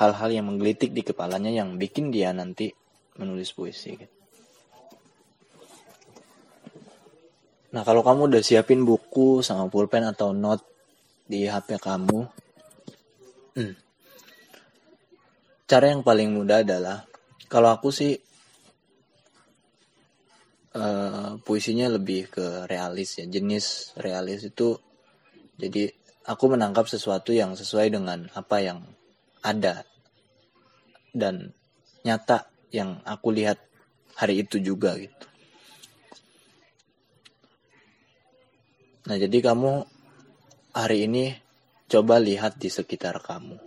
hal-hal 0.00 0.30
yang 0.32 0.48
menggelitik 0.48 0.90
di 0.96 1.04
kepalanya 1.04 1.52
yang 1.52 1.76
bikin 1.76 2.08
dia 2.08 2.32
nanti 2.32 2.72
menulis 3.20 3.52
puisi. 3.52 3.92
Gitu. 3.94 4.14
Nah 7.72 7.82
kalau 7.88 8.04
kamu 8.04 8.28
udah 8.32 8.42
siapin 8.44 8.84
buku 8.84 9.40
sama 9.40 9.68
pulpen 9.68 10.04
atau 10.04 10.36
note 10.36 10.64
di 11.24 11.48
HP 11.48 11.80
kamu, 11.80 12.20
hmm, 13.56 13.74
cara 15.64 15.88
yang 15.88 16.04
paling 16.04 16.36
mudah 16.36 16.60
adalah 16.60 17.08
kalau 17.48 17.72
aku 17.72 17.88
sih 17.88 18.20
uh, 20.76 21.38
puisinya 21.42 21.88
lebih 21.92 22.28
ke 22.32 22.68
realis 22.68 23.20
ya 23.20 23.26
jenis 23.28 23.96
realis 24.00 24.46
itu 24.46 24.76
jadi 25.60 25.92
aku 26.26 26.44
menangkap 26.54 26.86
sesuatu 26.86 27.34
yang 27.34 27.54
sesuai 27.54 27.92
dengan 27.92 28.30
apa 28.32 28.56
yang 28.62 28.82
ada 29.42 29.84
dan 31.12 31.52
nyata 32.02 32.48
yang 32.72 33.04
aku 33.04 33.30
lihat 33.34 33.60
hari 34.16 34.42
itu 34.42 34.58
juga 34.58 34.96
gitu. 34.96 35.26
Nah, 39.02 39.16
jadi 39.18 39.38
kamu 39.42 39.82
hari 40.72 41.10
ini 41.10 41.34
coba 41.90 42.22
lihat 42.22 42.56
di 42.56 42.70
sekitar 42.70 43.18
kamu. 43.18 43.58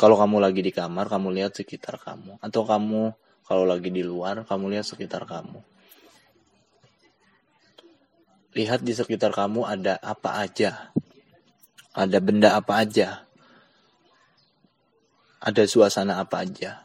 Kalau 0.00 0.16
kamu 0.16 0.40
lagi 0.40 0.64
di 0.64 0.72
kamar, 0.72 1.12
kamu 1.12 1.28
lihat 1.36 1.60
sekitar 1.60 2.00
kamu. 2.00 2.40
Atau 2.40 2.64
kamu 2.64 3.12
kalau 3.50 3.66
lagi 3.66 3.90
di 3.90 4.06
luar, 4.06 4.46
kamu 4.46 4.78
lihat 4.78 4.86
sekitar 4.86 5.26
kamu. 5.26 5.58
Lihat 8.54 8.86
di 8.86 8.94
sekitar 8.94 9.34
kamu 9.34 9.66
ada 9.66 9.98
apa 9.98 10.38
aja. 10.38 10.94
Ada 11.90 12.22
benda 12.22 12.54
apa 12.54 12.78
aja 12.78 13.26
ada 15.40 15.64
suasana 15.64 16.20
apa 16.20 16.44
aja. 16.44 16.84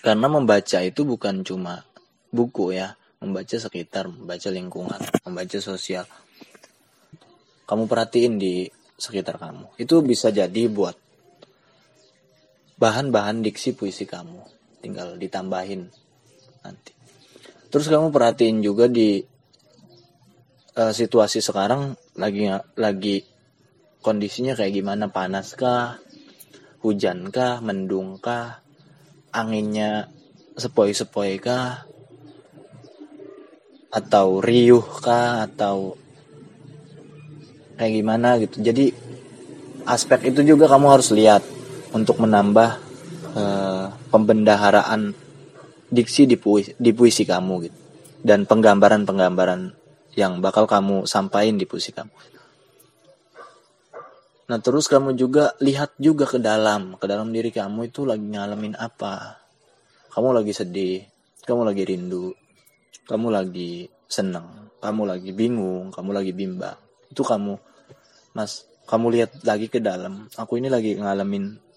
Karena 0.00 0.32
membaca 0.32 0.80
itu 0.80 1.04
bukan 1.04 1.44
cuma 1.44 1.84
buku 2.32 2.72
ya, 2.72 2.96
membaca 3.20 3.52
sekitar, 3.60 4.08
membaca 4.08 4.48
lingkungan, 4.48 5.00
membaca 5.28 5.58
sosial. 5.60 6.08
Kamu 7.68 7.84
perhatiin 7.84 8.40
di 8.40 8.64
sekitar 8.96 9.36
kamu. 9.36 9.76
Itu 9.76 10.00
bisa 10.00 10.32
jadi 10.32 10.72
buat 10.72 10.96
bahan-bahan 12.80 13.44
diksi 13.44 13.76
puisi 13.76 14.08
kamu. 14.08 14.40
Tinggal 14.80 15.20
ditambahin 15.20 15.84
nanti. 16.64 16.92
Terus 17.68 17.86
kamu 17.86 18.08
perhatiin 18.08 18.64
juga 18.64 18.88
di 18.88 19.20
uh, 20.74 20.90
situasi 20.90 21.44
sekarang 21.44 21.94
lagi 22.16 22.48
lagi 22.80 23.22
kondisinya 24.00 24.56
kayak 24.56 24.72
gimana? 24.72 25.12
Panas 25.12 25.52
kah 25.54 26.00
hujankah, 26.80 27.60
mendungkah, 27.60 28.64
anginnya 29.36 30.08
sepoi-sepoi 30.56 31.36
kah, 31.36 31.84
atau 33.92 34.40
riuh 34.40 34.88
kah, 35.04 35.44
atau 35.44 36.00
kayak 37.76 37.92
gimana 37.92 38.40
gitu. 38.40 38.64
Jadi 38.64 38.96
aspek 39.84 40.32
itu 40.32 40.56
juga 40.56 40.72
kamu 40.72 40.86
harus 40.88 41.12
lihat 41.12 41.59
untuk 41.90 42.22
menambah 42.22 42.70
uh, 43.34 43.86
pembendaharaan 44.10 45.14
diksi 45.90 46.30
di 46.30 46.38
puisi, 46.38 46.74
di 46.78 46.90
puisi 46.94 47.26
kamu 47.26 47.54
gitu 47.66 47.78
dan 48.20 48.44
penggambaran-penggambaran 48.44 49.72
yang 50.14 50.38
bakal 50.44 50.68
kamu 50.68 51.08
sampaikan 51.08 51.56
di 51.56 51.64
puisi 51.64 51.90
kamu. 51.94 52.12
Nah 54.50 54.58
terus 54.58 54.90
kamu 54.90 55.14
juga 55.14 55.54
lihat 55.62 55.94
juga 55.96 56.26
ke 56.26 56.42
dalam, 56.42 56.98
ke 56.98 57.06
dalam 57.06 57.30
diri 57.30 57.54
kamu 57.54 57.90
itu 57.90 58.02
lagi 58.02 58.26
ngalamin 58.26 58.74
apa. 58.74 59.38
Kamu 60.10 60.34
lagi 60.34 60.50
sedih, 60.50 61.06
kamu 61.46 61.70
lagi 61.70 61.86
rindu, 61.86 62.34
kamu 63.06 63.30
lagi 63.30 63.86
seneng, 64.10 64.74
kamu 64.82 65.06
lagi 65.06 65.30
bingung, 65.30 65.94
kamu 65.94 66.10
lagi 66.10 66.34
bimbang. 66.34 66.74
Itu 67.06 67.22
kamu, 67.22 67.54
mas, 68.34 68.66
kamu 68.90 69.06
lihat 69.14 69.30
lagi 69.46 69.70
ke 69.70 69.78
dalam. 69.78 70.26
Aku 70.34 70.58
ini 70.58 70.66
lagi 70.66 70.98
ngalamin 70.98 71.69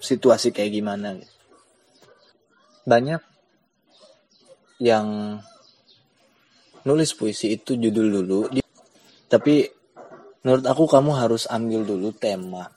situasi 0.00 0.54
kayak 0.54 0.72
gimana. 0.72 1.18
Banyak 2.86 3.22
yang 4.78 5.38
nulis 6.86 7.10
puisi 7.18 7.58
itu 7.58 7.74
judul 7.74 8.22
dulu, 8.22 8.40
tapi 9.26 9.66
menurut 10.46 10.66
aku 10.70 10.84
kamu 10.86 11.10
harus 11.18 11.50
ambil 11.50 11.82
dulu 11.82 12.14
tema 12.14 12.70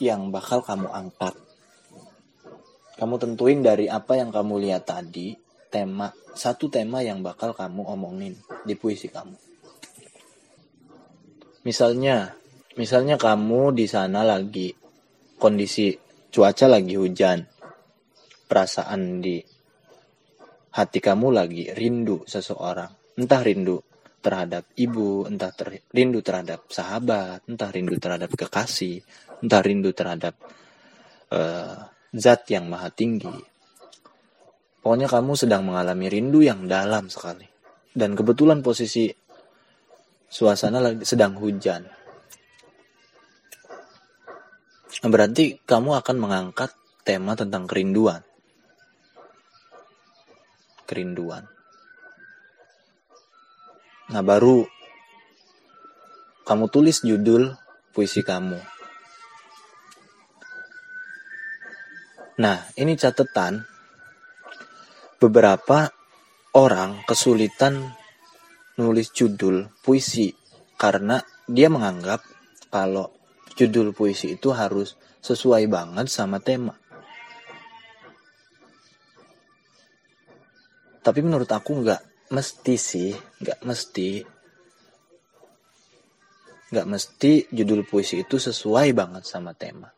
yang 0.00 0.32
bakal 0.32 0.64
kamu 0.64 0.88
angkat. 0.88 1.36
Kamu 2.96 3.16
tentuin 3.20 3.60
dari 3.60 3.88
apa 3.88 4.16
yang 4.16 4.32
kamu 4.32 4.60
lihat 4.64 4.88
tadi, 4.88 5.36
tema 5.68 6.08
satu 6.32 6.72
tema 6.72 7.04
yang 7.04 7.20
bakal 7.20 7.52
kamu 7.52 7.84
omongin 7.84 8.34
di 8.64 8.72
puisi 8.76 9.12
kamu. 9.12 9.36
Misalnya, 11.60 12.32
misalnya 12.80 13.20
kamu 13.20 13.76
di 13.76 13.84
sana 13.84 14.24
lagi 14.24 14.72
kondisi 15.40 15.96
cuaca 16.28 16.68
lagi 16.68 16.94
hujan. 17.00 17.40
Perasaan 18.44 19.24
di 19.24 19.40
hati 20.76 20.98
kamu 21.00 21.32
lagi 21.32 21.72
rindu 21.72 22.22
seseorang. 22.28 23.16
Entah 23.16 23.40
rindu 23.40 23.80
terhadap 24.20 24.68
ibu, 24.76 25.24
entah 25.24 25.48
ter, 25.56 25.80
rindu 25.90 26.20
terhadap 26.20 26.68
sahabat, 26.68 27.48
entah 27.48 27.72
rindu 27.72 27.96
terhadap 27.96 28.28
kekasih, 28.36 29.00
entah 29.40 29.64
rindu 29.64 29.96
terhadap 29.96 30.36
uh, 31.32 31.88
zat 32.12 32.44
yang 32.52 32.68
maha 32.68 32.92
tinggi. 32.92 33.32
Pokoknya 34.80 35.08
kamu 35.08 35.32
sedang 35.36 35.64
mengalami 35.64 36.06
rindu 36.08 36.40
yang 36.44 36.68
dalam 36.68 37.08
sekali. 37.08 37.44
Dan 37.90 38.16
kebetulan 38.16 38.60
posisi 38.60 39.10
suasana 40.30 41.00
sedang 41.02 41.36
hujan. 41.36 41.84
Berarti 44.98 45.62
kamu 45.62 45.94
akan 46.02 46.16
mengangkat 46.18 46.74
tema 47.06 47.38
tentang 47.38 47.70
kerinduan. 47.70 48.26
Kerinduan. 50.84 51.46
Nah 54.10 54.22
baru 54.26 54.66
kamu 56.42 56.66
tulis 56.66 57.06
judul 57.06 57.54
puisi 57.94 58.26
kamu. 58.26 58.58
Nah, 62.40 62.56
ini 62.80 62.96
catatan 62.96 63.60
beberapa 65.20 65.92
orang 66.56 67.04
kesulitan 67.04 67.92
nulis 68.80 69.12
judul 69.12 69.68
puisi 69.84 70.32
karena 70.80 71.20
dia 71.44 71.68
menganggap 71.68 72.24
kalau 72.72 73.12
judul 73.54 73.92
puisi 73.94 74.34
itu 74.38 74.50
harus 74.54 74.94
sesuai 75.20 75.68
banget 75.68 76.06
sama 76.08 76.40
tema. 76.40 76.74
Tapi 81.00 81.20
menurut 81.24 81.48
aku 81.48 81.80
nggak 81.80 82.30
mesti 82.30 82.74
sih, 82.76 83.10
nggak 83.16 83.60
mesti, 83.64 84.10
nggak 86.70 86.86
mesti 86.86 87.32
judul 87.48 87.88
puisi 87.88 88.20
itu 88.20 88.36
sesuai 88.36 88.92
banget 88.92 89.24
sama 89.24 89.56
tema. 89.56 89.88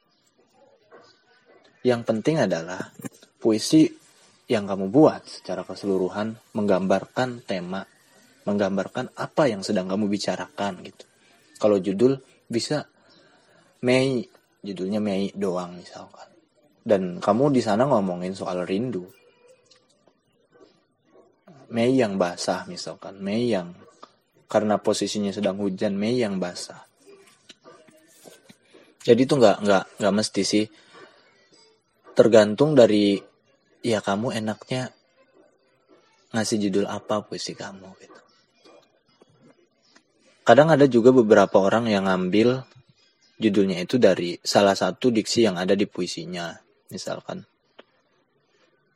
Yang 1.83 2.03
penting 2.07 2.39
adalah 2.39 2.95
puisi 3.43 3.91
yang 4.47 4.71
kamu 4.71 4.95
buat 4.95 5.27
secara 5.27 5.67
keseluruhan 5.67 6.39
menggambarkan 6.55 7.43
tema, 7.43 7.83
menggambarkan 8.47 9.11
apa 9.19 9.51
yang 9.51 9.67
sedang 9.67 9.91
kamu 9.91 10.07
bicarakan 10.07 10.87
gitu. 10.87 11.05
Kalau 11.59 11.83
judul 11.83 12.23
bisa 12.47 12.87
Mei, 13.83 14.23
judulnya 14.63 15.03
Mei 15.03 15.35
doang 15.35 15.75
misalkan. 15.75 16.31
Dan 16.83 17.19
kamu 17.19 17.51
di 17.51 17.63
sana 17.63 17.87
ngomongin 17.87 18.35
soal 18.35 18.63
rindu. 18.63 19.07
Mei 21.73 21.97
yang 21.97 22.15
basah 22.21 22.69
misalkan, 22.71 23.19
Mei 23.19 23.51
yang 23.51 23.75
karena 24.47 24.77
posisinya 24.79 25.33
sedang 25.35 25.59
hujan, 25.59 25.99
Mei 25.99 26.21
yang 26.21 26.37
basah. 26.39 26.85
Jadi 29.03 29.21
itu 29.27 29.35
nggak 29.35 29.67
nggak 29.67 29.85
nggak 29.99 30.15
mesti 30.15 30.43
sih. 30.47 30.67
Tergantung 32.13 32.79
dari 32.79 33.19
ya 33.83 33.99
kamu 33.99 34.37
enaknya 34.39 34.95
ngasih 36.31 36.69
judul 36.69 36.87
apa 36.87 37.27
puisi 37.27 37.59
kamu 37.59 37.89
gitu. 37.99 38.21
Kadang 40.47 40.71
ada 40.71 40.87
juga 40.87 41.11
beberapa 41.11 41.59
orang 41.59 41.91
yang 41.91 42.07
ngambil 42.07 42.63
judulnya 43.43 43.83
itu 43.83 43.99
dari 43.99 44.39
salah 44.39 44.79
satu 44.79 45.11
diksi 45.11 45.51
yang 45.51 45.59
ada 45.59 45.75
di 45.75 45.91
puisinya 45.91 46.55
misalkan. 46.95 47.43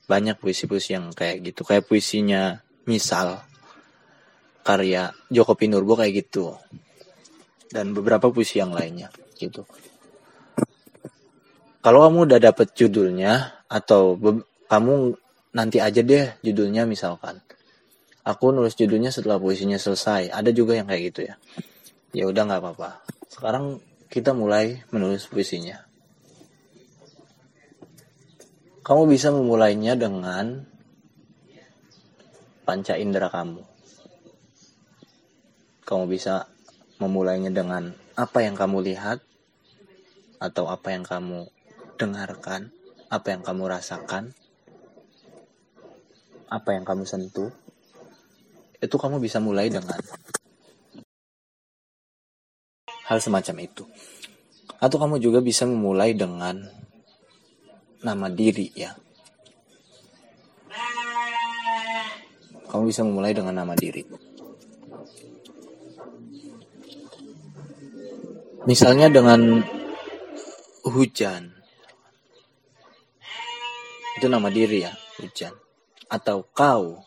Banyak 0.07 0.39
puisi-puisi 0.39 0.95
yang 0.95 1.11
kayak 1.11 1.51
gitu. 1.51 1.67
Kayak 1.67 1.91
puisinya 1.91 2.63
misal 2.87 3.43
karya 4.63 5.11
Joko 5.27 5.59
Pinurbo 5.59 5.99
kayak 5.99 6.15
gitu. 6.23 6.55
Dan 7.67 7.91
beberapa 7.91 8.31
puisi 8.31 8.63
yang 8.63 8.71
lainnya 8.71 9.11
gitu. 9.35 9.67
Kalau 11.83 12.03
kamu 12.07 12.31
udah 12.31 12.41
dapet 12.43 12.75
judulnya 12.75 13.63
atau 13.67 14.19
kamu 14.67 15.15
nanti 15.55 15.79
aja 15.79 16.03
deh 16.03 16.35
judulnya 16.43 16.83
misalkan. 16.87 17.39
Aku 18.27 18.51
nulis 18.51 18.75
judulnya 18.75 19.15
setelah 19.15 19.39
puisinya 19.39 19.79
selesai. 19.79 20.35
Ada 20.35 20.51
juga 20.51 20.75
yang 20.75 20.91
kayak 20.91 21.03
gitu 21.15 21.21
ya. 21.31 21.35
Ya 22.11 22.27
udah 22.27 22.43
nggak 22.43 22.59
apa-apa. 22.59 22.91
Sekarang 23.31 23.79
kita 24.07 24.31
mulai 24.31 24.87
menulis 24.95 25.27
puisinya. 25.27 25.83
Kamu 28.87 29.03
bisa 29.11 29.35
memulainya 29.35 29.99
dengan 29.99 30.63
panca 32.63 32.95
indera 32.95 33.27
kamu. 33.27 33.67
Kamu 35.83 36.05
bisa 36.07 36.47
memulainya 37.03 37.51
dengan 37.51 37.95
apa 38.15 38.47
yang 38.47 38.55
kamu 38.55 38.87
lihat 38.87 39.19
atau 40.39 40.71
apa 40.71 40.95
yang 40.95 41.03
kamu 41.03 41.51
dengarkan, 41.99 42.71
apa 43.11 43.35
yang 43.35 43.43
kamu 43.43 43.67
rasakan, 43.67 44.31
apa 46.47 46.79
yang 46.79 46.87
kamu 46.87 47.03
sentuh. 47.03 47.51
Itu 48.79 49.03
kamu 49.03 49.19
bisa 49.19 49.43
mulai 49.43 49.67
dengan 49.67 49.99
hal 53.07 53.19
semacam 53.23 53.57
itu. 53.63 53.85
Atau 54.83 54.99
kamu 54.99 55.23
juga 55.23 55.39
bisa 55.41 55.65
memulai 55.65 56.13
dengan 56.13 56.67
nama 58.03 58.27
diri 58.29 58.75
ya. 58.75 58.93
Kamu 62.67 62.83
bisa 62.91 63.07
memulai 63.07 63.33
dengan 63.33 63.57
nama 63.57 63.73
diri. 63.79 64.05
Misalnya 68.67 69.07
dengan 69.07 69.63
hujan. 70.83 71.55
Itu 74.19 74.27
nama 74.27 74.51
diri 74.51 74.83
ya, 74.83 74.93
hujan. 75.23 75.55
Atau 76.11 76.43
kau 76.51 77.07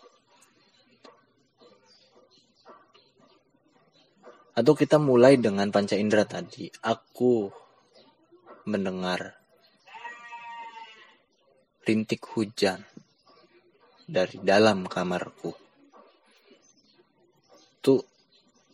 Atau 4.60 4.76
kita 4.76 5.00
mulai 5.00 5.40
dengan 5.40 5.72
panca 5.72 5.96
indera 5.96 6.28
tadi. 6.28 6.68
Aku 6.84 7.48
mendengar 8.68 9.40
rintik 11.88 12.28
hujan 12.36 12.84
dari 14.04 14.36
dalam 14.44 14.84
kamarku. 14.84 15.56
Itu 17.80 18.04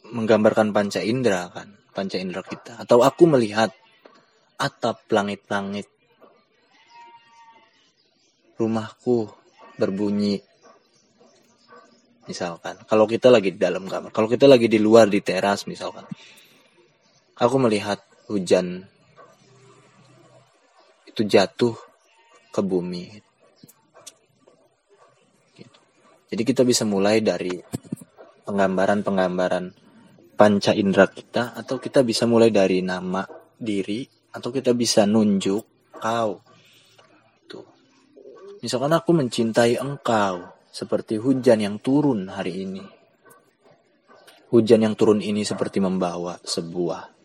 menggambarkan 0.10 0.74
panca 0.74 1.06
indera 1.06 1.54
kan, 1.54 1.69
panca 1.93 2.17
indera 2.17 2.41
kita. 2.41 2.82
Atau 2.82 3.06
aku 3.06 3.30
melihat 3.30 3.69
atap 4.58 5.06
langit-langit 5.13 5.86
rumahku 8.58 9.30
berbunyi 9.78 10.41
misalkan. 12.26 12.78
Kalau 12.86 13.06
kita 13.06 13.30
lagi 13.30 13.54
di 13.54 13.60
dalam 13.62 13.86
kamar 13.86 14.10
kalau 14.10 14.30
kita 14.30 14.50
lagi 14.50 14.66
di 14.66 14.82
luar 14.82 15.10
di 15.10 15.22
teras 15.22 15.66
misalkan. 15.70 16.06
Aku 17.36 17.56
melihat 17.60 18.00
hujan 18.32 18.86
itu 21.06 21.22
jatuh 21.24 21.76
ke 22.52 22.62
bumi. 22.64 23.24
Gitu. 25.56 25.80
jadi 26.32 26.44
kita 26.44 26.62
bisa 26.68 26.84
mulai 26.84 27.24
dari 27.24 27.56
penggambaran-penggambaran 28.44 29.72
panca 30.36 30.76
indera 30.76 31.08
kita 31.08 31.56
atau 31.56 31.80
kita 31.80 32.04
bisa 32.04 32.28
mulai 32.28 32.52
dari 32.52 32.84
nama 32.84 33.24
diri 33.56 34.04
atau 34.36 34.52
kita 34.52 34.76
bisa 34.76 35.08
nunjuk 35.08 35.96
kau. 35.96 36.44
Tuh. 37.48 37.68
Misalkan 38.60 38.92
aku 38.96 39.12
mencintai 39.16 39.80
engkau 39.80 40.55
seperti 40.76 41.16
hujan 41.16 41.64
yang 41.64 41.80
turun 41.80 42.28
hari 42.28 42.68
ini. 42.68 42.84
Hujan 44.52 44.84
yang 44.84 45.00
turun 45.00 45.24
ini 45.24 45.48
seperti 45.48 45.80
membawa 45.80 46.36
sebuah 46.44 47.16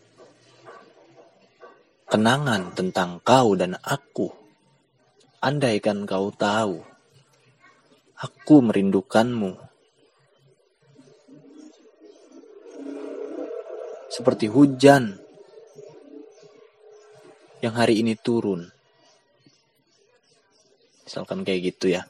kenangan 2.06 2.78
tentang 2.78 3.18
kau 3.26 3.58
dan 3.58 3.74
aku. 3.74 4.30
Andaikan 5.42 6.06
kau 6.06 6.30
tahu, 6.30 6.78
aku 8.22 8.56
merindukanmu. 8.62 9.58
Seperti 14.10 14.46
hujan 14.46 15.18
yang 17.64 17.74
hari 17.74 17.98
ini 17.98 18.14
turun. 18.14 18.70
Misalkan 21.02 21.42
kayak 21.42 21.74
gitu 21.74 21.94
ya. 21.94 22.04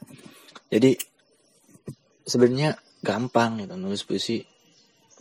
Jadi 0.71 1.10
sebenarnya 2.25 2.77
gampang 3.01 3.65
gitu 3.65 3.73
nulis 3.77 4.05
puisi 4.05 4.41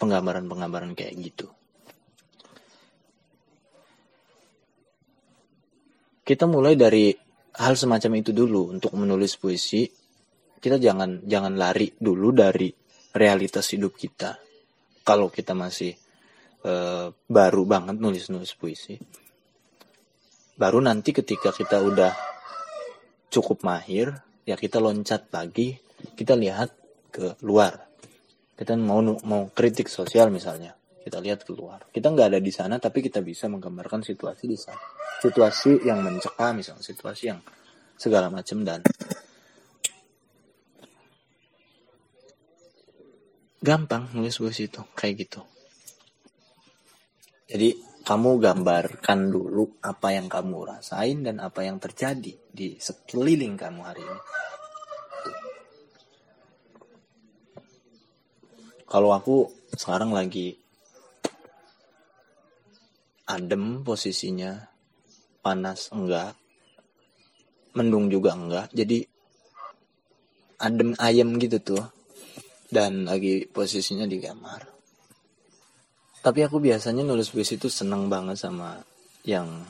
penggambaran-penggambaran 0.00 0.96
kayak 0.96 1.14
gitu. 1.20 1.48
Kita 6.24 6.46
mulai 6.46 6.78
dari 6.78 7.10
hal 7.58 7.74
semacam 7.74 8.22
itu 8.22 8.30
dulu 8.30 8.72
untuk 8.72 8.94
menulis 8.96 9.36
puisi. 9.36 9.84
Kita 10.60 10.80
jangan 10.80 11.24
jangan 11.26 11.56
lari 11.56 11.92
dulu 11.96 12.32
dari 12.32 12.70
realitas 13.12 13.68
hidup 13.74 13.96
kita. 13.98 14.38
Kalau 15.02 15.28
kita 15.32 15.56
masih 15.56 15.90
e, 16.62 16.72
baru 17.10 17.62
banget 17.66 17.98
nulis-nulis 17.98 18.54
puisi. 18.54 18.94
Baru 20.54 20.78
nanti 20.84 21.10
ketika 21.10 21.50
kita 21.50 21.80
udah 21.80 22.12
cukup 23.32 23.64
mahir, 23.64 24.12
ya 24.44 24.54
kita 24.54 24.76
loncat 24.76 25.32
lagi, 25.32 25.80
kita 26.14 26.36
lihat 26.36 26.79
ke 27.12 27.36
luar. 27.44 27.90
Kita 28.56 28.76
mau 28.78 29.02
mau 29.02 29.50
kritik 29.52 29.90
sosial 29.90 30.30
misalnya. 30.32 30.72
Kita 31.00 31.16
lihat 31.16 31.48
keluar 31.48 31.88
kita 31.88 32.12
nggak 32.12 32.28
ada 32.36 32.40
di 32.44 32.52
sana 32.52 32.76
tapi 32.76 33.00
kita 33.00 33.24
bisa 33.24 33.48
menggambarkan 33.48 34.04
situasi 34.04 34.44
di 34.46 34.56
sana. 34.56 34.80
Situasi 35.20 35.84
yang 35.84 36.04
mencekam 36.04 36.60
misalnya 36.60 36.84
situasi 36.84 37.22
yang 37.28 37.40
segala 37.96 38.32
macam 38.32 38.64
dan 38.64 38.80
gampang 43.60 44.08
nulis 44.16 44.40
puisi 44.40 44.72
itu 44.72 44.80
kayak 44.96 45.14
gitu. 45.24 45.40
Jadi 47.50 47.76
kamu 48.00 48.40
gambarkan 48.40 49.28
dulu 49.28 49.82
apa 49.84 50.16
yang 50.16 50.32
kamu 50.32 50.56
rasain 50.64 51.20
dan 51.20 51.36
apa 51.44 51.68
yang 51.68 51.76
terjadi 51.76 52.32
di 52.48 52.80
sekeliling 52.80 53.60
kamu 53.60 53.80
hari 53.84 54.00
ini 54.00 54.20
kalau 58.90 59.14
aku 59.14 59.46
sekarang 59.79 60.11
lagi 60.11 60.59
adem 63.31 63.87
posisinya 63.87 64.66
panas 65.46 65.94
enggak 65.94 66.35
mendung 67.74 68.11
juga 68.11 68.35
enggak. 68.35 68.66
Jadi 68.74 69.07
adem 70.59 70.98
ayam 70.98 71.38
gitu 71.38 71.62
tuh. 71.62 71.85
Dan 72.70 73.03
lagi 73.07 73.50
posisinya 73.50 74.07
di 74.07 74.22
kamar. 74.22 74.62
Tapi 76.22 76.40
aku 76.46 76.62
biasanya 76.62 77.03
nulis 77.03 77.35
puisi 77.35 77.59
itu 77.59 77.66
seneng 77.66 78.07
banget 78.07 78.38
sama 78.38 78.79
yang 79.26 79.66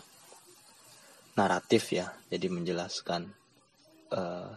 naratif 1.32 1.96
ya. 1.96 2.12
Jadi 2.28 2.46
menjelaskan 2.52 3.24
uh, 4.12 4.52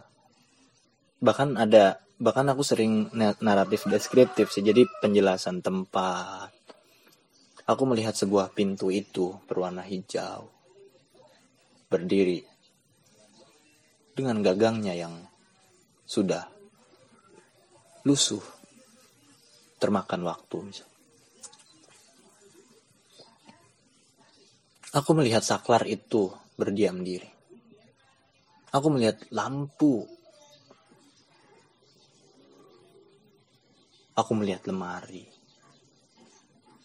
bahkan 1.24 1.56
ada 1.56 2.04
bahkan 2.24 2.48
aku 2.48 2.64
sering 2.64 3.12
naratif 3.44 3.84
deskriptif 3.84 4.48
sih 4.48 4.64
jadi 4.64 4.88
penjelasan 5.04 5.60
tempat 5.60 6.48
aku 7.68 7.82
melihat 7.84 8.16
sebuah 8.16 8.56
pintu 8.56 8.88
itu 8.88 9.36
berwarna 9.44 9.84
hijau 9.84 10.48
berdiri 11.92 12.40
dengan 14.16 14.40
gagangnya 14.40 14.96
yang 14.96 15.14
sudah 16.08 16.48
lusuh 18.06 18.42
termakan 19.80 20.24
waktu 20.24 20.56
misalnya. 20.64 20.92
Aku 24.94 25.10
melihat 25.18 25.42
saklar 25.42 25.82
itu 25.90 26.30
berdiam 26.54 27.02
diri. 27.02 27.26
Aku 28.70 28.94
melihat 28.94 29.18
lampu. 29.34 30.06
Aku 34.14 34.32
melihat 34.38 34.62
lemari. 34.70 35.26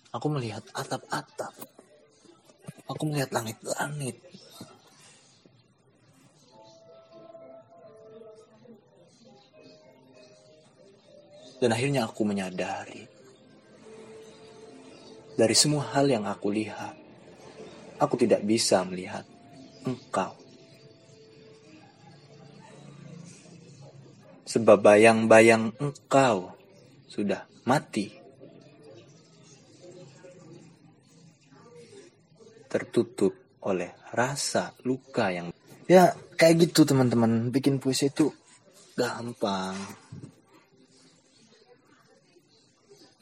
Aku 0.10 0.28
melihat 0.34 0.66
atap-atap. 0.74 1.54
Aku 2.90 3.04
melihat 3.06 3.30
langit-langit. 3.30 4.18
Dan 11.60 11.76
akhirnya 11.76 12.08
aku 12.08 12.24
menyadari 12.26 13.20
dari 15.40 15.56
semua 15.56 15.88
hal 15.96 16.12
yang 16.12 16.28
aku 16.28 16.52
lihat, 16.52 17.00
aku 17.96 18.20
tidak 18.20 18.44
bisa 18.44 18.84
melihat 18.84 19.24
engkau. 19.88 20.36
Sebab 24.44 24.84
bayang-bayang 24.84 25.72
engkau 25.80 26.59
sudah 27.10 27.44
mati. 27.66 28.14
Tertutup 32.70 33.34
oleh 33.66 33.98
rasa 34.14 34.78
luka 34.86 35.34
yang... 35.34 35.50
Ya 35.90 36.14
kayak 36.38 36.70
gitu 36.70 36.86
teman-teman, 36.86 37.50
bikin 37.50 37.82
puisi 37.82 38.14
itu 38.14 38.30
gampang. 38.94 39.74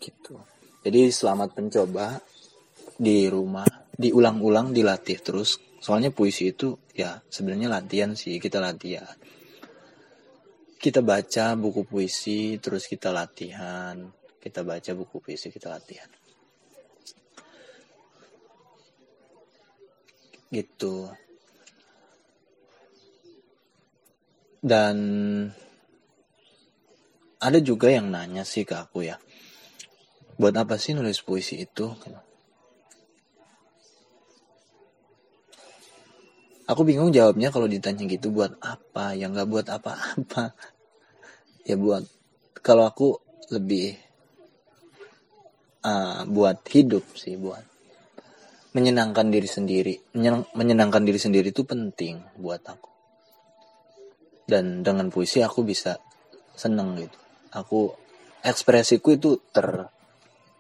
gitu. 0.08 0.40
Jadi 0.88 1.12
selamat 1.12 1.50
mencoba 1.60 2.24
di 2.96 3.28
rumah. 3.28 3.68
Diulang-ulang 3.98 4.72
dilatih 4.72 5.20
terus. 5.20 5.60
Soalnya 5.82 6.14
puisi 6.14 6.54
itu 6.54 6.78
ya 6.94 7.20
sebenarnya 7.28 7.68
latihan 7.68 8.14
sih. 8.14 8.38
Kita 8.38 8.62
latihan 8.62 9.10
kita 10.78 11.02
baca 11.02 11.58
buku 11.58 11.82
puisi 11.84 12.62
terus 12.62 12.86
kita 12.86 13.10
latihan. 13.10 13.98
Kita 14.38 14.62
baca 14.62 14.92
buku 14.94 15.18
puisi 15.18 15.50
kita 15.50 15.74
latihan. 15.74 16.08
Gitu. 20.54 21.10
Dan 24.62 24.98
ada 27.38 27.60
juga 27.62 27.94
yang 27.94 28.10
nanya 28.10 28.46
sih 28.46 28.66
ke 28.66 28.78
aku 28.78 29.06
ya. 29.06 29.18
Buat 30.38 30.54
apa 30.62 30.78
sih 30.78 30.94
nulis 30.94 31.26
puisi 31.26 31.58
itu 31.62 31.90
aku 36.68 36.82
bingung 36.84 37.16
jawabnya 37.16 37.50
kalau 37.50 37.66
ditanya 37.66 38.04
gitu 38.06 38.30
buat 38.30 38.60
apa? 38.60 39.16
Ya 39.16 39.32
nggak 39.32 39.48
buat 39.48 39.68
apa-apa. 39.72 40.54
Ya 41.68 41.76
buat 41.76 42.08
kalau 42.64 42.88
aku 42.88 43.20
lebih 43.52 44.00
uh, 45.84 46.24
buat 46.24 46.64
hidup 46.72 47.04
sih 47.20 47.36
buat 47.36 47.60
menyenangkan 48.72 49.34
diri 49.34 49.50
sendiri. 49.50 49.96
Menyenang, 50.14 50.46
menyenangkan 50.54 51.02
diri 51.02 51.20
sendiri 51.20 51.50
itu 51.50 51.66
penting 51.66 52.22
buat 52.38 52.62
aku. 52.62 52.92
Dan 54.48 54.86
dengan 54.86 55.10
puisi 55.12 55.42
aku 55.42 55.66
bisa 55.66 56.00
seneng 56.56 56.96
gitu. 56.96 57.20
Aku 57.52 57.92
ekspresiku 58.46 59.18
itu 59.18 59.42
ter 59.50 59.90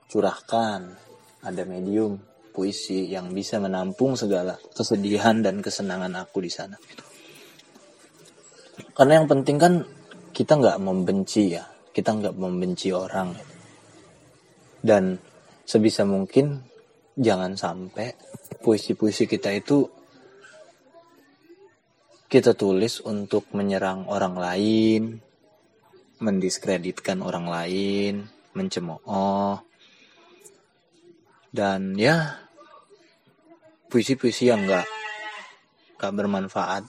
curahkan. 0.09 0.81
Ada 1.45 1.63
medium 1.63 2.17
puisi 2.57 3.05
yang 3.05 3.37
bisa 3.37 3.61
menampung 3.61 4.17
segala 4.17 4.57
kesedihan 4.73 5.45
dan 5.45 5.61
kesenangan 5.61 6.17
aku 6.17 6.41
di 6.41 6.49
sana. 6.49 6.73
Karena 8.97 9.21
yang 9.21 9.29
penting 9.29 9.61
kan 9.61 9.85
kita 10.33 10.57
nggak 10.57 10.81
membenci 10.81 11.53
ya, 11.53 11.69
kita 11.93 12.17
nggak 12.17 12.33
membenci 12.33 12.89
orang. 12.89 13.37
Dan 14.81 15.21
sebisa 15.69 16.01
mungkin 16.01 16.65
jangan 17.13 17.53
sampai 17.53 18.17
puisi-puisi 18.57 19.29
kita 19.29 19.53
itu 19.53 19.85
kita 22.25 22.57
tulis 22.57 23.05
untuk 23.05 23.53
menyerang 23.53 24.09
orang 24.09 24.33
lain, 24.33 25.01
mendiskreditkan 26.17 27.21
orang 27.21 27.45
lain, 27.45 28.25
mencemooh, 28.57 29.61
dan 31.53 31.93
ya 31.97 32.46
puisi-puisi 33.87 34.51
yang 34.51 34.63
nggak 34.67 34.85
nggak 35.97 36.13
bermanfaat. 36.13 36.83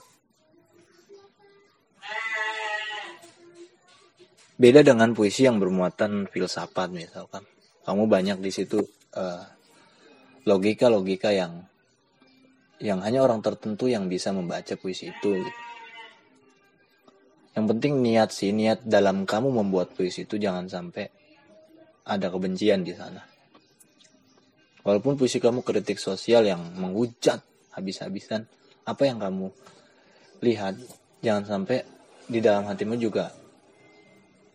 Beda 4.59 4.83
dengan 4.83 5.15
puisi 5.15 5.47
yang 5.47 5.55
bermuatan 5.57 6.27
filsafat 6.27 6.91
misalkan. 6.91 7.47
Kamu 7.87 8.11
banyak 8.11 8.43
di 8.43 8.51
situ 8.51 8.83
uh, 9.15 9.43
logika-logika 10.43 11.31
yang 11.31 11.63
yang 12.79 13.03
hanya 13.03 13.23
orang 13.23 13.43
tertentu 13.43 13.91
yang 13.91 14.07
bisa 14.07 14.31
membaca 14.31 14.71
puisi 14.79 15.11
itu 15.11 15.35
gitu. 15.35 15.51
yang 17.59 17.67
penting 17.67 17.99
niat 17.99 18.31
sih 18.31 18.55
niat 18.55 18.87
dalam 18.87 19.27
kamu 19.27 19.51
membuat 19.51 19.91
puisi 19.91 20.23
itu 20.23 20.39
jangan 20.39 20.71
sampai 20.71 21.11
ada 22.07 22.31
kebencian 22.31 22.87
di 22.87 22.95
sana 22.95 23.19
Walaupun 24.83 25.19
puisi 25.19 25.43
kamu 25.43 25.61
kritik 25.61 25.99
sosial 25.99 26.47
yang 26.47 26.63
menghujat 26.79 27.43
habis-habisan, 27.75 28.47
apa 28.87 29.03
yang 29.05 29.19
kamu 29.19 29.51
lihat, 30.39 30.79
jangan 31.19 31.43
sampai 31.45 31.83
di 32.29 32.39
dalam 32.39 32.63
hatimu 32.63 32.95
juga 32.95 33.35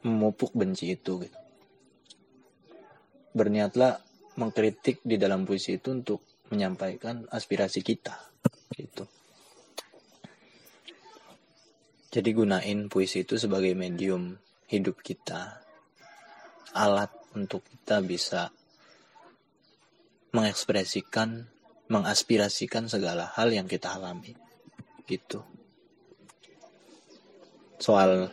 memupuk 0.04 0.56
benci 0.56 0.96
itu. 0.96 1.20
Gitu. 1.24 1.38
Berniatlah 3.34 4.00
mengkritik 4.40 5.04
di 5.04 5.20
dalam 5.20 5.44
puisi 5.44 5.76
itu 5.76 5.92
untuk 5.92 6.20
menyampaikan 6.48 7.28
aspirasi 7.28 7.84
kita. 7.84 8.16
Gitu. 8.72 9.04
Jadi 12.14 12.30
gunain 12.30 12.86
puisi 12.86 13.26
itu 13.26 13.34
sebagai 13.34 13.74
medium 13.74 14.38
hidup 14.70 15.02
kita, 15.02 15.58
alat 16.70 17.10
untuk 17.34 17.66
kita 17.66 17.98
bisa 18.06 18.54
mengekspresikan, 20.34 21.46
mengaspirasikan 21.86 22.90
segala 22.90 23.30
hal 23.38 23.54
yang 23.54 23.70
kita 23.70 23.94
alami. 23.94 24.34
Gitu. 25.06 25.38
Soal 27.78 28.28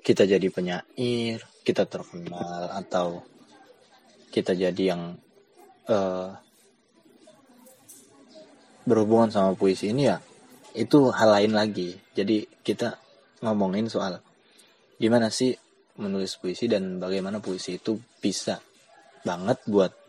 kita 0.00 0.24
jadi 0.24 0.48
penyair, 0.48 1.44
kita 1.64 1.84
terkenal 1.84 2.72
atau 2.72 3.22
kita 4.32 4.56
jadi 4.56 4.96
yang 4.96 5.20
uh, 5.86 6.32
berhubungan 8.84 9.32
sama 9.32 9.56
puisi 9.56 9.94
ini 9.94 10.10
ya 10.10 10.18
itu 10.74 11.08
hal 11.14 11.30
lain 11.40 11.52
lagi. 11.54 11.94
Jadi 12.12 12.44
kita 12.60 12.98
ngomongin 13.40 13.86
soal 13.86 14.20
gimana 14.98 15.30
sih 15.30 15.54
menulis 15.96 16.36
puisi 16.36 16.66
dan 16.66 16.98
bagaimana 16.98 17.38
puisi 17.38 17.78
itu 17.78 17.94
bisa 18.18 18.58
banget 19.22 19.62
buat 19.70 20.03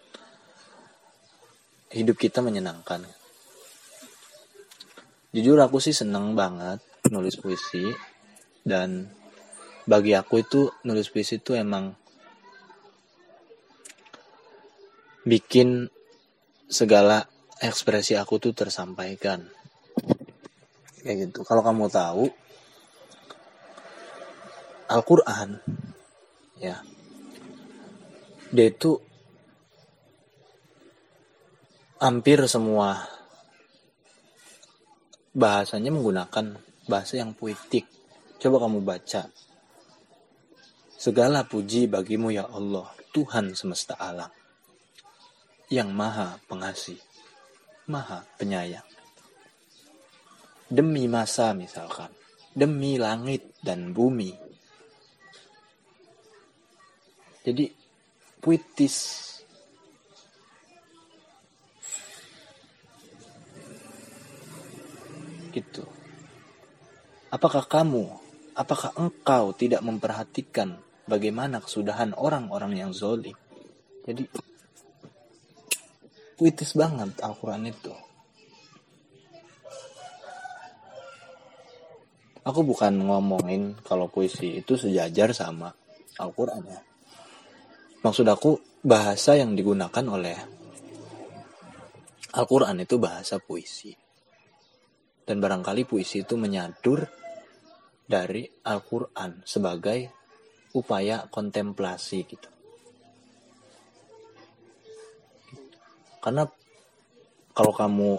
hidup 1.96 2.20
kita 2.20 2.44
menyenangkan. 2.44 3.08
Jujur 5.32 5.56
aku 5.64 5.80
sih 5.80 5.96
seneng 5.96 6.36
banget 6.36 6.84
nulis 7.08 7.40
puisi. 7.40 7.88
Dan 8.66 9.08
bagi 9.88 10.12
aku 10.12 10.44
itu 10.44 10.68
nulis 10.84 11.08
puisi 11.08 11.40
itu 11.40 11.56
emang 11.56 11.96
bikin 15.24 15.88
segala 16.68 17.24
ekspresi 17.64 18.20
aku 18.20 18.44
tuh 18.44 18.52
tersampaikan. 18.52 19.48
Kayak 21.00 21.32
gitu. 21.32 21.48
Kalau 21.48 21.64
kamu 21.64 21.88
tahu 21.88 22.28
Al-Quran 24.86 25.58
ya 26.62 26.78
dia 28.54 28.68
itu 28.70 29.02
hampir 32.00 32.40
semua 32.48 33.08
bahasanya 35.36 35.92
menggunakan 35.92 36.60
bahasa 36.88 37.20
yang 37.20 37.36
puitik 37.36 37.88
coba 38.40 38.68
kamu 38.68 38.80
baca 38.84 39.28
segala 40.96 41.44
puji 41.44 41.92
bagimu 41.92 42.32
ya 42.32 42.48
Allah 42.48 42.88
Tuhan 43.12 43.56
semesta 43.56 43.96
alam 44.00 44.32
yang 45.72 45.92
maha 45.92 46.40
pengasih 46.48 47.00
maha 47.88 48.24
penyayang 48.40 48.86
demi 50.70 51.06
masa 51.06 51.54
misalkan, 51.54 52.10
demi 52.54 52.98
langit 52.98 53.54
dan 53.62 53.94
bumi. 53.94 54.34
Jadi 57.46 57.70
puitis. 58.42 59.24
Gitu. 65.56 65.88
Apakah 67.32 67.64
kamu, 67.64 68.12
apakah 68.60 68.92
engkau 69.00 69.56
tidak 69.56 69.80
memperhatikan 69.80 70.76
bagaimana 71.08 71.64
kesudahan 71.64 72.12
orang-orang 72.12 72.76
yang 72.76 72.92
zolim? 72.92 73.40
Jadi 74.04 74.28
puitis 76.36 76.76
banget 76.76 77.16
Al-Quran 77.24 77.72
itu. 77.72 77.96
aku 82.46 82.62
bukan 82.62 82.94
ngomongin 83.02 83.74
kalau 83.82 84.06
puisi 84.08 84.62
itu 84.62 84.78
sejajar 84.78 85.34
sama 85.34 85.74
Al-Quran 86.22 86.64
ya. 86.70 86.82
Maksud 88.06 88.28
aku 88.30 88.62
bahasa 88.86 89.34
yang 89.34 89.58
digunakan 89.58 90.06
oleh 90.06 90.38
Al-Quran 92.38 92.86
itu 92.86 93.02
bahasa 93.02 93.42
puisi. 93.42 94.05
Dan 95.26 95.42
barangkali 95.42 95.90
puisi 95.90 96.22
itu 96.22 96.38
menyadur 96.38 97.02
dari 98.06 98.46
Al-Quran 98.46 99.42
sebagai 99.42 100.14
upaya 100.78 101.26
kontemplasi 101.26 102.20
gitu. 102.30 102.50
Karena 106.22 106.46
kalau 107.54 107.74
kamu 107.74 108.12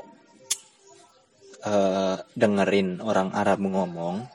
uh, 1.67 2.17
dengerin 2.35 3.03
orang 3.03 3.31
Arab 3.35 3.63
ngomong 3.63 4.27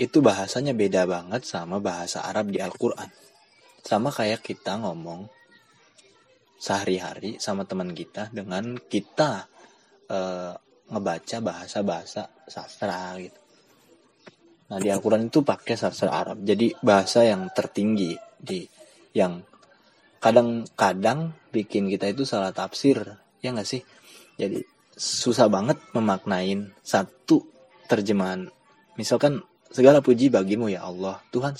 itu 0.00 0.18
bahasanya 0.24 0.72
beda 0.72 1.04
banget 1.04 1.44
sama 1.44 1.76
bahasa 1.78 2.24
Arab 2.24 2.48
di 2.48 2.58
Al-Quran. 2.60 3.08
Sama 3.82 4.08
kayak 4.08 4.40
kita 4.40 4.80
ngomong 4.80 5.28
sehari-hari 6.62 7.42
sama 7.42 7.66
teman 7.66 7.90
kita 7.90 8.30
dengan 8.30 8.78
kita 8.78 9.50
uh, 10.06 10.54
ngebaca 10.92 11.36
bahasa-bahasa 11.40 12.28
sastra 12.44 13.16
gitu. 13.16 13.40
Nah 14.68 14.78
di 14.80 14.88
Al-Quran 14.92 15.32
itu 15.32 15.40
pakai 15.40 15.74
sastra 15.76 16.12
Arab. 16.12 16.44
Jadi 16.44 16.72
bahasa 16.84 17.24
yang 17.24 17.48
tertinggi 17.52 18.12
di 18.36 18.64
yang 19.16 19.40
kadang-kadang 20.20 21.32
bikin 21.50 21.88
kita 21.88 22.12
itu 22.12 22.22
salah 22.28 22.52
tafsir 22.52 23.00
ya 23.40 23.52
nggak 23.52 23.68
sih? 23.68 23.82
Jadi 24.36 24.60
susah 24.96 25.48
banget 25.48 25.80
memaknain 25.96 26.72
satu 26.84 27.44
terjemahan. 27.88 28.48
Misalkan 28.96 29.40
segala 29.72 30.04
puji 30.04 30.28
bagimu 30.28 30.68
ya 30.68 30.88
Allah, 30.88 31.20
Tuhan 31.32 31.56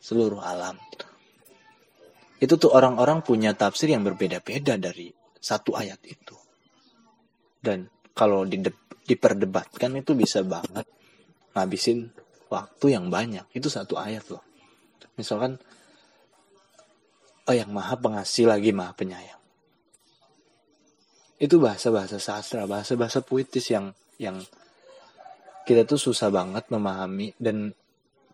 seluruh 0.00 0.40
alam. 0.40 0.76
Itu 2.36 2.60
tuh 2.60 2.72
orang-orang 2.76 3.24
punya 3.24 3.56
tafsir 3.56 3.88
yang 3.88 4.04
berbeda-beda 4.04 4.76
dari 4.76 5.08
satu 5.40 5.72
ayat 5.72 6.00
itu. 6.04 6.36
Dan 7.56 7.88
kalau 8.16 8.48
diperdebatkan 9.04 9.92
itu 10.00 10.16
bisa 10.16 10.40
banget 10.40 10.88
ngabisin 11.52 12.10
waktu 12.48 12.96
yang 12.96 13.12
banyak. 13.12 13.44
Itu 13.52 13.68
satu 13.68 14.00
ayat 14.00 14.24
loh. 14.32 14.42
Misalkan 15.20 15.60
oh 17.46 17.54
yang 17.54 17.70
maha 17.70 17.94
pengasih 18.00 18.48
lagi 18.48 18.74
maha 18.74 18.96
penyayang 18.96 19.36
itu 21.36 21.60
bahasa-bahasa 21.60 22.16
sastra, 22.16 22.64
bahasa-bahasa 22.64 23.20
puitis 23.20 23.68
yang 23.68 23.92
yang 24.16 24.40
kita 25.68 25.84
tuh 25.84 26.00
susah 26.00 26.32
banget 26.32 26.64
memahami 26.72 27.36
dan 27.36 27.76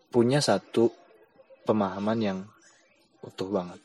punya 0.07 0.39
satu 0.39 0.87
pemahaman 1.67 2.19
yang 2.23 2.39
utuh 3.19 3.49
banget. 3.51 3.81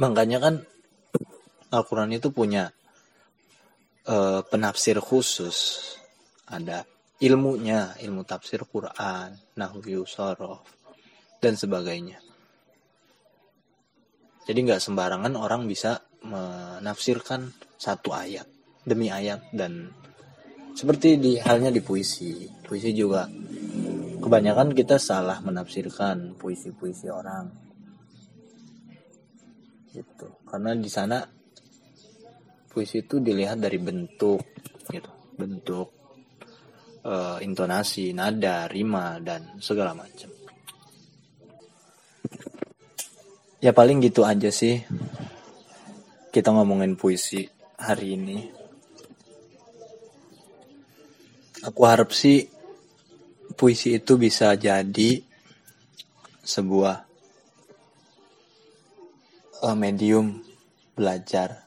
Makanya 0.00 0.38
kan 0.40 0.54
Al-Quran 1.72 2.16
itu 2.16 2.32
punya 2.32 2.72
uh, 4.08 4.40
penafsir 4.46 4.98
khusus. 5.02 5.82
Ada 6.46 6.86
ilmunya, 7.20 7.98
ilmu 7.98 8.22
tafsir 8.22 8.62
Quran, 8.66 9.34
Nahwu 9.58 10.06
Sorof, 10.06 10.62
dan 11.42 11.58
sebagainya. 11.58 12.22
Jadi 14.46 14.58
nggak 14.62 14.78
sembarangan 14.78 15.34
orang 15.34 15.66
bisa 15.66 15.98
menafsirkan 16.22 17.50
satu 17.74 18.14
ayat 18.14 18.46
demi 18.86 19.10
ayat 19.10 19.50
dan 19.50 19.90
seperti 20.78 21.18
di 21.18 21.32
halnya 21.42 21.74
di 21.74 21.82
puisi. 21.82 22.46
Puisi 22.62 22.94
juga 22.94 23.26
kebanyakan 24.22 24.70
kita 24.70 25.02
salah 25.02 25.42
menafsirkan 25.42 26.38
puisi-puisi 26.38 27.10
orang. 27.10 27.50
Gitu. 29.90 30.28
Karena 30.46 30.78
di 30.78 30.90
sana 30.92 31.18
puisi 32.76 33.00
itu 33.00 33.24
dilihat 33.24 33.56
dari 33.56 33.80
bentuk 33.80 34.36
gitu, 34.92 35.08
bentuk 35.32 35.88
uh, 37.08 37.40
intonasi, 37.40 38.12
nada, 38.12 38.68
rima 38.68 39.16
dan 39.16 39.56
segala 39.64 39.96
macam. 39.96 40.28
ya 43.64 43.72
paling 43.72 44.04
gitu 44.04 44.28
aja 44.28 44.52
sih. 44.52 44.76
Kita 46.28 46.52
ngomongin 46.52 47.00
puisi 47.00 47.48
hari 47.80 48.12
ini. 48.12 48.44
Aku 51.64 51.80
harap 51.88 52.12
sih 52.12 52.44
puisi 53.56 53.96
itu 53.96 54.20
bisa 54.20 54.52
jadi 54.52 55.24
sebuah 56.44 57.08
uh, 59.64 59.72
medium 59.72 60.44
belajar 60.92 61.65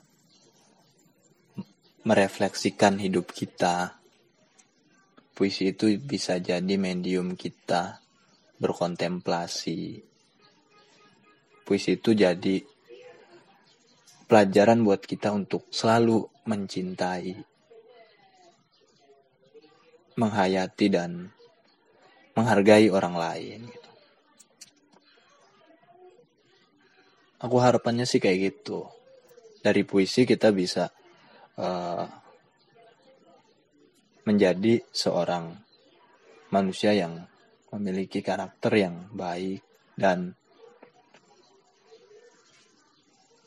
merefleksikan 2.04 3.00
hidup 3.00 3.32
kita 3.32 4.00
puisi 5.36 5.72
itu 5.72 5.96
bisa 6.00 6.40
jadi 6.40 6.76
medium 6.76 7.36
kita 7.40 8.04
berkontemplasi 8.60 10.04
puisi 11.70 12.02
itu 12.02 12.18
jadi 12.18 12.66
pelajaran 14.30 14.86
buat 14.86 15.02
kita 15.06 15.30
untuk 15.34 15.66
selalu 15.74 16.26
mencintai, 16.46 17.34
menghayati 20.18 20.88
dan 20.90 21.34
menghargai 22.38 22.94
orang 22.94 23.18
lain. 23.18 23.60
Gitu. 23.66 23.90
Aku 27.42 27.58
harapannya 27.58 28.06
sih 28.06 28.18
kayak 28.18 28.54
gitu. 28.54 28.90
Dari 29.62 29.82
puisi 29.86 30.30
kita 30.30 30.54
bisa 30.54 30.94
uh, 31.60 32.08
menjadi 34.24 34.80
seorang 34.90 35.52
manusia 36.50 36.96
yang 36.96 37.28
memiliki 37.70 38.24
karakter 38.24 38.74
yang 38.74 38.96
baik 39.14 39.62
dan 39.94 40.34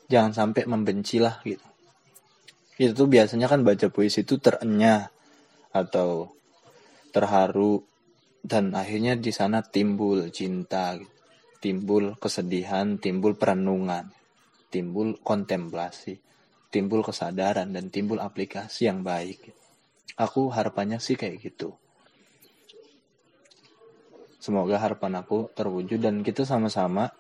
jangan 0.07 0.33
sampai 0.37 0.69
membenci 0.69 1.19
lah 1.19 1.41
gitu. 1.43 1.65
Itu 2.77 2.93
tuh 2.95 3.09
biasanya 3.09 3.49
kan 3.49 3.65
baca 3.65 3.89
puisi 3.89 4.23
itu 4.23 4.37
terenyah 4.39 5.09
atau 5.73 6.29
terharu 7.13 7.81
dan 8.43 8.75
akhirnya 8.75 9.15
di 9.15 9.31
sana 9.31 9.63
timbul 9.63 10.29
cinta 10.35 10.99
timbul 11.63 12.19
kesedihan 12.19 12.99
timbul 12.99 13.39
perenungan 13.39 14.11
timbul 14.73 15.15
kontemplasi 15.23 16.19
timbul 16.73 17.05
kesadaran 17.05 17.69
dan 17.69 17.93
timbul 17.93 18.17
aplikasi 18.17 18.89
yang 18.89 19.05
baik. 19.05 19.53
Aku 20.17 20.49
harapannya 20.49 20.97
sih 20.97 21.21
kayak 21.21 21.45
gitu. 21.45 21.77
Semoga 24.41 24.81
harapan 24.81 25.23
aku 25.23 25.53
terwujud 25.55 26.03
dan 26.03 26.25
kita 26.25 26.43
sama-sama 26.43 27.13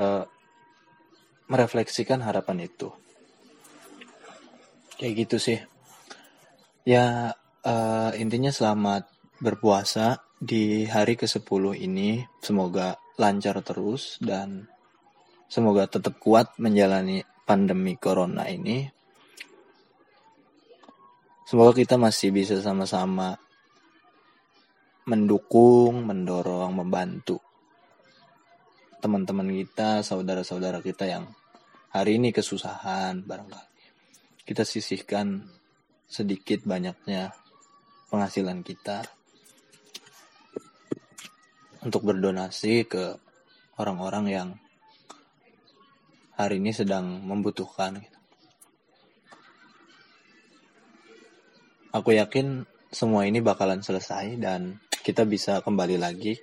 uh, 0.00 0.24
merefleksikan 1.50 2.24
harapan 2.24 2.70
itu. 2.70 2.88
Kayak 4.96 5.28
gitu 5.28 5.36
sih. 5.36 5.58
Ya 6.86 7.36
uh, 7.66 8.10
intinya 8.16 8.48
selamat 8.48 9.10
berpuasa 9.42 10.24
di 10.38 10.86
hari 10.86 11.18
ke-10 11.18 11.76
ini. 11.82 12.24
Semoga 12.40 12.96
lancar 13.20 13.60
terus 13.60 14.16
dan 14.22 14.72
semoga 15.52 15.84
tetap 15.84 16.16
kuat 16.16 16.56
menjalani 16.56 17.20
pandemi 17.42 17.98
corona 17.98 18.46
ini. 18.48 18.86
Semoga 21.46 21.76
kita 21.76 22.00
masih 22.00 22.32
bisa 22.32 22.56
sama-sama 22.64 23.36
mendukung, 25.04 26.06
mendorong, 26.06 26.72
membantu 26.72 27.42
teman-teman 29.02 29.50
kita, 29.50 30.06
saudara-saudara 30.06 30.78
kita 30.78 31.10
yang 31.10 31.26
hari 31.90 32.22
ini 32.22 32.30
kesusahan 32.30 33.26
barangkali. 33.26 33.82
Kita 34.46 34.62
sisihkan 34.62 35.42
sedikit 36.06 36.62
banyaknya 36.62 37.34
penghasilan 38.14 38.62
kita 38.62 39.02
untuk 41.82 42.06
berdonasi 42.06 42.86
ke 42.86 43.18
orang-orang 43.82 44.24
yang 44.30 44.48
hari 46.36 46.58
ini 46.58 46.72
sedang 46.72 47.20
membutuhkan. 47.24 48.00
Aku 51.92 52.16
yakin 52.16 52.64
semua 52.88 53.28
ini 53.28 53.44
bakalan 53.44 53.84
selesai 53.84 54.40
dan 54.40 54.80
kita 55.04 55.28
bisa 55.28 55.60
kembali 55.60 56.00
lagi 56.00 56.40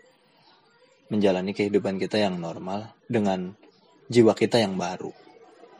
menjalani 1.09 1.57
kehidupan 1.57 1.97
kita 1.97 2.21
yang 2.21 2.37
normal 2.37 2.93
dengan 3.09 3.57
jiwa 4.05 4.37
kita 4.37 4.61
yang 4.61 4.77
baru. 4.77 5.09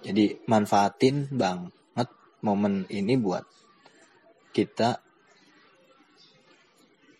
Jadi 0.02 0.42
manfaatin 0.50 1.30
banget 1.30 2.10
momen 2.42 2.90
ini 2.90 3.14
buat 3.14 3.46
kita 4.50 5.06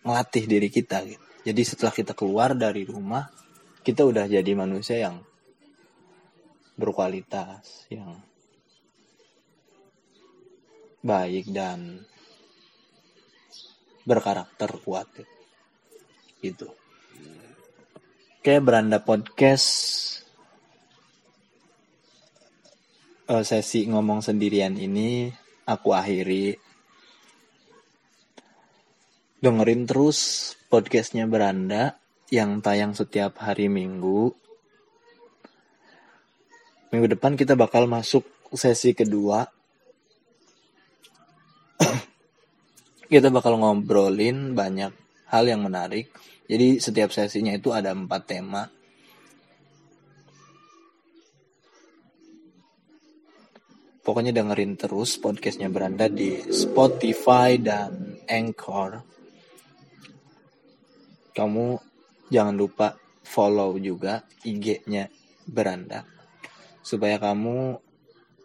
ngelatih 0.02 0.44
diri 0.50 0.68
kita 0.72 1.06
gitu. 1.06 1.26
Jadi 1.40 1.62
setelah 1.62 1.94
kita 1.94 2.12
keluar 2.18 2.52
dari 2.58 2.82
rumah, 2.82 3.30
kita 3.80 4.04
udah 4.04 4.26
jadi 4.26 4.52
manusia 4.58 5.00
yang 5.00 5.22
berkualitas, 6.80 7.84
yang 7.92 8.16
baik 11.04 11.52
dan 11.52 12.00
berkarakter 14.08 14.72
kuat. 14.80 15.06
Gitu 15.12 15.28
gitu 16.40 16.68
Oke, 18.40 18.56
beranda 18.56 19.04
podcast 19.04 19.68
uh, 23.28 23.44
sesi 23.44 23.84
ngomong 23.84 24.24
sendirian 24.24 24.80
ini 24.80 25.28
aku 25.68 25.92
akhiri. 25.92 26.56
Dengerin 29.44 29.84
terus 29.84 30.52
podcastnya 30.72 31.28
beranda 31.28 32.00
yang 32.32 32.64
tayang 32.64 32.96
setiap 32.96 33.44
hari 33.44 33.68
Minggu. 33.68 34.32
Minggu 36.90 37.06
depan 37.06 37.38
kita 37.38 37.54
bakal 37.54 37.86
masuk 37.86 38.26
sesi 38.50 38.90
kedua. 38.98 39.46
kita 43.10 43.26
bakal 43.30 43.58
ngobrolin 43.58 44.54
banyak 44.54 44.94
hal 45.30 45.42
yang 45.46 45.66
menarik 45.66 46.14
jadi 46.50 46.82
setiap 46.82 47.14
sesinya 47.14 47.54
itu 47.54 47.70
ada 47.70 47.94
empat 47.94 48.22
tema. 48.26 48.66
Pokoknya 54.02 54.34
dengerin 54.34 54.74
terus 54.74 55.14
podcastnya 55.22 55.70
Beranda 55.70 56.10
di 56.10 56.42
Spotify 56.50 57.54
dan 57.54 58.18
Anchor. 58.26 58.98
Kamu 61.30 61.66
jangan 62.34 62.54
lupa 62.58 62.98
follow 63.22 63.78
juga 63.78 64.26
IG-nya 64.42 65.06
Beranda 65.46 66.19
supaya 66.80 67.20
kamu 67.20 67.78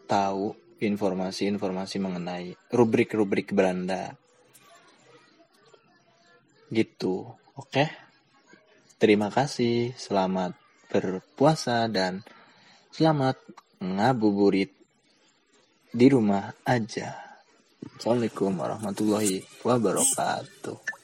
tahu 0.05 0.55
informasi-informasi 0.79 1.97
mengenai 1.99 2.53
rubrik-rubrik 2.69 3.55
Beranda. 3.55 4.13
Gitu. 6.69 7.25
Oke. 7.55 7.87
Terima 8.99 9.31
kasih. 9.31 9.95
Selamat 9.95 10.55
berpuasa 10.91 11.87
dan 11.91 12.23
selamat 12.91 13.39
ngabuburit 13.83 14.71
di 15.91 16.07
rumah 16.11 16.55
aja. 16.63 17.15
Assalamualaikum 17.95 18.51
warahmatullahi 18.59 19.43
wabarakatuh. 19.63 20.95